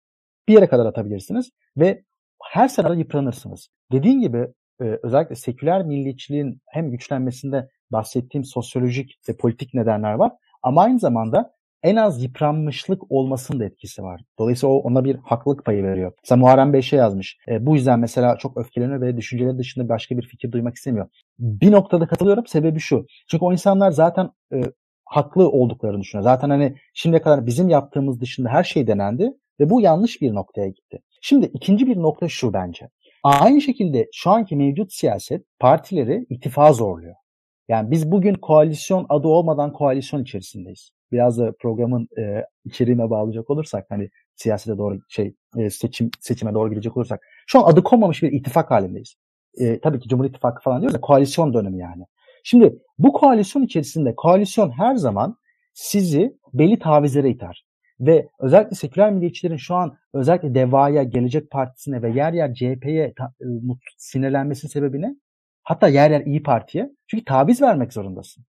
bir 0.49 0.55
yere 0.55 0.67
kadar 0.67 0.87
atabilirsiniz 0.87 1.51
ve 1.77 2.05
her 2.43 2.69
sırada 2.69 2.95
yıpranırsınız. 2.95 3.69
Dediğim 3.93 4.21
gibi 4.21 4.49
özellikle 4.81 5.35
seküler 5.35 5.85
milliyetçiliğin 5.85 6.61
hem 6.67 6.91
güçlenmesinde 6.91 7.69
bahsettiğim 7.91 8.45
sosyolojik 8.45 9.19
ve 9.29 9.37
politik 9.37 9.75
nedenler 9.75 10.13
var. 10.13 10.33
Ama 10.63 10.83
aynı 10.83 10.99
zamanda 10.99 11.53
en 11.83 11.97
az 11.97 12.23
yıpranmışlık 12.23 13.13
olmasının 13.13 13.61
da 13.61 13.65
etkisi 13.65 14.03
var. 14.03 14.21
Dolayısıyla 14.39 14.75
o 14.75 14.79
ona 14.79 15.05
bir 15.05 15.17
haklılık 15.17 15.65
payı 15.65 15.85
veriyor. 15.85 16.13
Mesela 16.23 16.39
Muharrem 16.39 16.73
Bey 16.73 16.83
şey 16.83 16.99
yazmış. 16.99 17.39
E, 17.49 17.67
bu 17.67 17.77
yüzden 17.77 18.01
mesela 18.01 18.37
çok 18.37 18.57
öfkeleniyor 18.57 19.01
ve 19.01 19.17
düşünceleri 19.17 19.59
dışında 19.59 19.89
başka 19.89 20.19
bir 20.19 20.23
fikir 20.23 20.53
duymak 20.53 20.75
istemiyor. 20.75 21.09
Bir 21.39 21.73
noktada 21.73 22.07
katılıyorum. 22.07 22.47
Sebebi 22.47 22.81
şu. 22.81 23.07
Çünkü 23.29 23.45
o 23.45 23.53
insanlar 23.53 23.91
zaten 23.91 24.31
e, 24.53 24.63
haklı 25.05 25.49
olduklarını 25.49 26.01
düşünüyor. 26.01 26.25
Zaten 26.25 26.51
hani 26.51 26.77
şimdiye 26.95 27.23
kadar 27.23 27.47
bizim 27.47 27.69
yaptığımız 27.69 28.21
dışında 28.21 28.49
her 28.49 28.65
şey 28.65 28.87
denendi 28.87 29.33
ve 29.61 29.71
bu 29.71 29.81
yanlış 29.81 30.23
bir 30.23 30.35
noktaya 30.35 30.69
gitti. 30.69 30.99
Şimdi 31.23 31.47
ikinci 31.47 31.87
bir 31.87 31.97
nokta 31.97 32.29
şu 32.29 32.53
bence. 32.53 32.89
Aynı 33.23 33.61
şekilde 33.61 34.09
şu 34.13 34.31
anki 34.31 34.57
mevcut 34.57 34.93
siyaset 34.93 35.45
partileri 35.59 36.27
ittifa 36.31 36.73
zorluyor. 36.73 37.15
Yani 37.69 37.91
biz 37.91 38.11
bugün 38.11 38.35
koalisyon 38.35 39.07
adı 39.09 39.29
olmadan 39.29 39.73
koalisyon 39.73 40.23
içerisindeyiz. 40.23 40.91
Biraz 41.13 41.39
da 41.39 41.53
programın 41.61 42.09
e, 42.19 42.45
içeriğine 42.65 43.11
bağlayacak 43.11 43.51
olursak 43.51 43.87
hani 43.89 44.11
siyasete 44.37 44.79
doğru 44.79 44.99
şey 45.09 45.35
e, 45.57 45.71
seçim 45.71 46.11
seçime 46.21 46.55
doğru 46.55 46.71
gidecek 46.71 46.97
olursak 46.97 47.21
şu 47.47 47.59
an 47.59 47.73
adı 47.73 47.83
konmamış 47.83 48.23
bir 48.23 48.33
ittifak 48.33 48.71
halindeyiz. 48.71 49.15
E, 49.59 49.81
tabii 49.81 50.01
ki 50.01 50.09
Cumhur 50.09 50.25
İttifakı 50.25 50.63
falan 50.63 50.81
diyoruz 50.81 50.95
da 50.95 51.01
koalisyon 51.01 51.55
dönemi 51.55 51.79
yani. 51.79 52.05
Şimdi 52.45 52.79
bu 52.99 53.13
koalisyon 53.13 53.63
içerisinde 53.63 54.15
koalisyon 54.17 54.71
her 54.71 54.97
zaman 54.97 55.37
sizi 55.75 56.37
belli 56.55 56.79
tavizlere 56.79 57.31
iter. 57.31 57.67
Ve 58.01 58.29
özellikle 58.39 58.77
seküler 58.77 59.13
milliyetçilerin 59.13 59.57
şu 59.57 59.75
an 59.75 59.97
özellikle 60.15 60.55
DEVA'ya, 60.55 61.03
Gelecek 61.03 61.51
Partisi'ne 61.51 62.03
ve 62.03 62.11
yer 62.11 62.33
yer 62.33 62.55
CHP'ye 62.55 63.05
e, 63.05 63.15
sinirlenmesinin 63.99 64.71
sebebi 64.71 65.03
ne? 65.03 65.17
Hatta 65.63 65.89
yer 65.89 66.11
yer 66.11 66.21
İyi 66.21 66.43
Parti'ye. 66.43 66.91
Çünkü 67.07 67.25
taviz 67.25 67.63
vermek 67.63 67.93
zorundasın. 67.93 68.45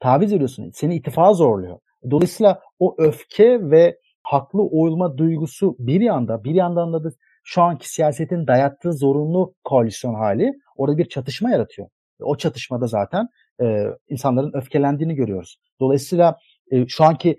Taviz 0.00 0.32
veriyorsun. 0.32 0.70
Seni 0.74 0.96
ittifa 0.96 1.34
zorluyor. 1.34 1.78
Dolayısıyla 2.10 2.60
o 2.78 2.94
öfke 2.98 3.70
ve 3.70 3.98
haklı 4.22 4.62
oyulma 4.62 5.18
duygusu 5.18 5.76
bir 5.78 6.00
yanda, 6.00 6.44
bir 6.44 6.54
yandan 6.54 6.92
da 6.92 7.10
şu 7.44 7.62
anki 7.62 7.92
siyasetin 7.92 8.46
dayattığı 8.46 8.92
zorunlu 8.92 9.54
koalisyon 9.64 10.14
hali 10.14 10.52
orada 10.76 10.98
bir 10.98 11.04
çatışma 11.04 11.50
yaratıyor. 11.50 11.88
O 12.20 12.36
çatışmada 12.36 12.86
zaten 12.86 13.28
e, 13.62 13.86
insanların 14.08 14.50
öfkelendiğini 14.54 15.14
görüyoruz. 15.14 15.56
Dolayısıyla 15.80 16.36
e, 16.70 16.86
şu 16.88 17.04
anki 17.04 17.36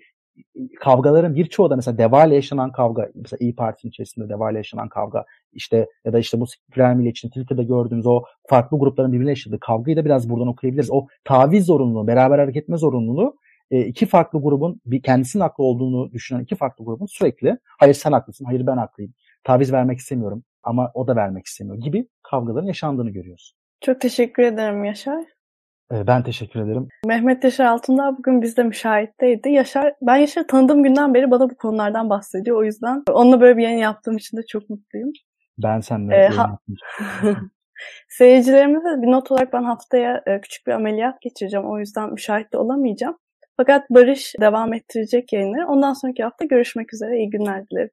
kavgaların 0.80 1.36
birçoğu 1.36 1.69
da 1.69 1.76
mesela 1.76 1.97
Deva 1.97 2.26
ile 2.26 2.36
yaşanan 2.36 2.71
kavga, 2.71 3.10
mesela 3.15 3.38
İyi 3.39 3.56
Parti'nin 3.56 3.89
içerisinde 3.89 4.30
Deva 4.30 4.52
ile 4.52 4.58
yaşanan 4.58 4.89
kavga, 4.89 5.26
işte 5.54 5.88
ya 6.06 6.13
da 6.13 6.19
işte 6.19 6.39
bu 6.39 6.47
seküler 6.47 6.95
milliyetçinin 6.95 7.32
Twitter'da 7.32 7.63
gördüğümüz 7.63 8.06
o 8.06 8.23
farklı 8.49 8.80
grupların 8.80 9.12
birbirine 9.12 9.30
yaşadığı 9.30 9.60
kavgayı 9.60 9.97
da 9.97 10.06
biraz 10.06 10.30
buradan 10.30 10.47
okuyabiliriz. 10.47 10.91
O 10.91 11.08
taviz 11.23 11.65
zorunluluğu, 11.65 12.08
beraber 12.08 12.39
hareket 12.39 12.63
etme 12.63 12.78
zorunluluğu 12.78 13.36
e, 13.71 13.82
iki 13.82 14.06
farklı 14.06 14.41
grubun 14.41 14.82
bir 14.86 15.02
kendisinin 15.02 15.43
haklı 15.43 15.63
olduğunu 15.63 16.12
düşünen 16.12 16.39
iki 16.39 16.56
farklı 16.56 16.86
grubun 16.86 17.06
sürekli 17.06 17.58
hayır 17.80 17.93
sen 17.93 18.12
haklısın, 18.12 18.45
hayır 18.45 18.67
ben 18.67 18.78
haklıyım, 18.78 19.13
taviz 19.43 19.73
vermek 19.73 19.99
istemiyorum 19.99 20.43
ama 20.63 20.91
o 20.93 21.08
da 21.08 21.15
vermek 21.15 21.45
istemiyor 21.45 21.78
gibi 21.78 22.08
kavgaların 22.23 22.67
yaşandığını 22.67 23.10
görüyoruz. 23.10 23.56
Çok 23.82 24.02
teşekkür 24.02 24.43
ederim 24.43 24.84
Yaşar. 24.84 25.26
Ee, 25.91 26.08
ben 26.08 26.23
teşekkür 26.23 26.60
ederim. 26.60 26.88
Mehmet 27.06 27.43
Yaşar 27.43 27.65
Altındağ 27.65 28.17
bugün 28.17 28.41
bizde 28.41 28.63
müşahitteydi. 28.63 29.49
Yaşar, 29.49 29.93
ben 30.02 30.15
Yaşar'ı 30.15 30.47
tanıdığım 30.47 30.84
günden 30.84 31.13
beri 31.13 31.32
bana 31.32 31.49
bu 31.49 31.56
konulardan 31.56 32.10
bahsediyor. 32.10 32.58
O 32.58 32.63
yüzden 32.63 33.04
onunla 33.12 33.41
böyle 33.41 33.58
bir 33.58 33.63
yayın 33.63 33.78
yaptığım 33.78 34.17
için 34.17 34.38
de 34.38 34.41
çok 34.49 34.69
mutluyum. 34.69 35.12
Ben 35.58 35.80
seninle 35.80 36.15
ee, 36.15 36.28
ha- 36.28 36.60
Seyircilerimize 38.10 39.01
bir 39.01 39.11
not 39.11 39.32
olarak 39.32 39.53
ben 39.53 39.64
haftaya 39.64 40.24
e, 40.26 40.41
küçük 40.41 40.68
bir 40.68 40.72
ameliyat 40.72 41.22
geçireceğim. 41.22 41.66
O 41.66 41.80
yüzden 41.80 42.11
müşahit 42.11 42.53
de 42.53 42.57
olamayacağım. 42.57 43.18
Fakat 43.58 43.89
Barış 43.89 44.36
devam 44.41 44.74
ettirecek 44.74 45.34
yayınları. 45.34 45.68
Ondan 45.68 45.93
sonraki 45.93 46.24
hafta 46.24 46.45
görüşmek 46.45 46.93
üzere. 46.93 47.18
İyi 47.18 47.30
günler 47.30 47.70
dilerim. 47.70 47.89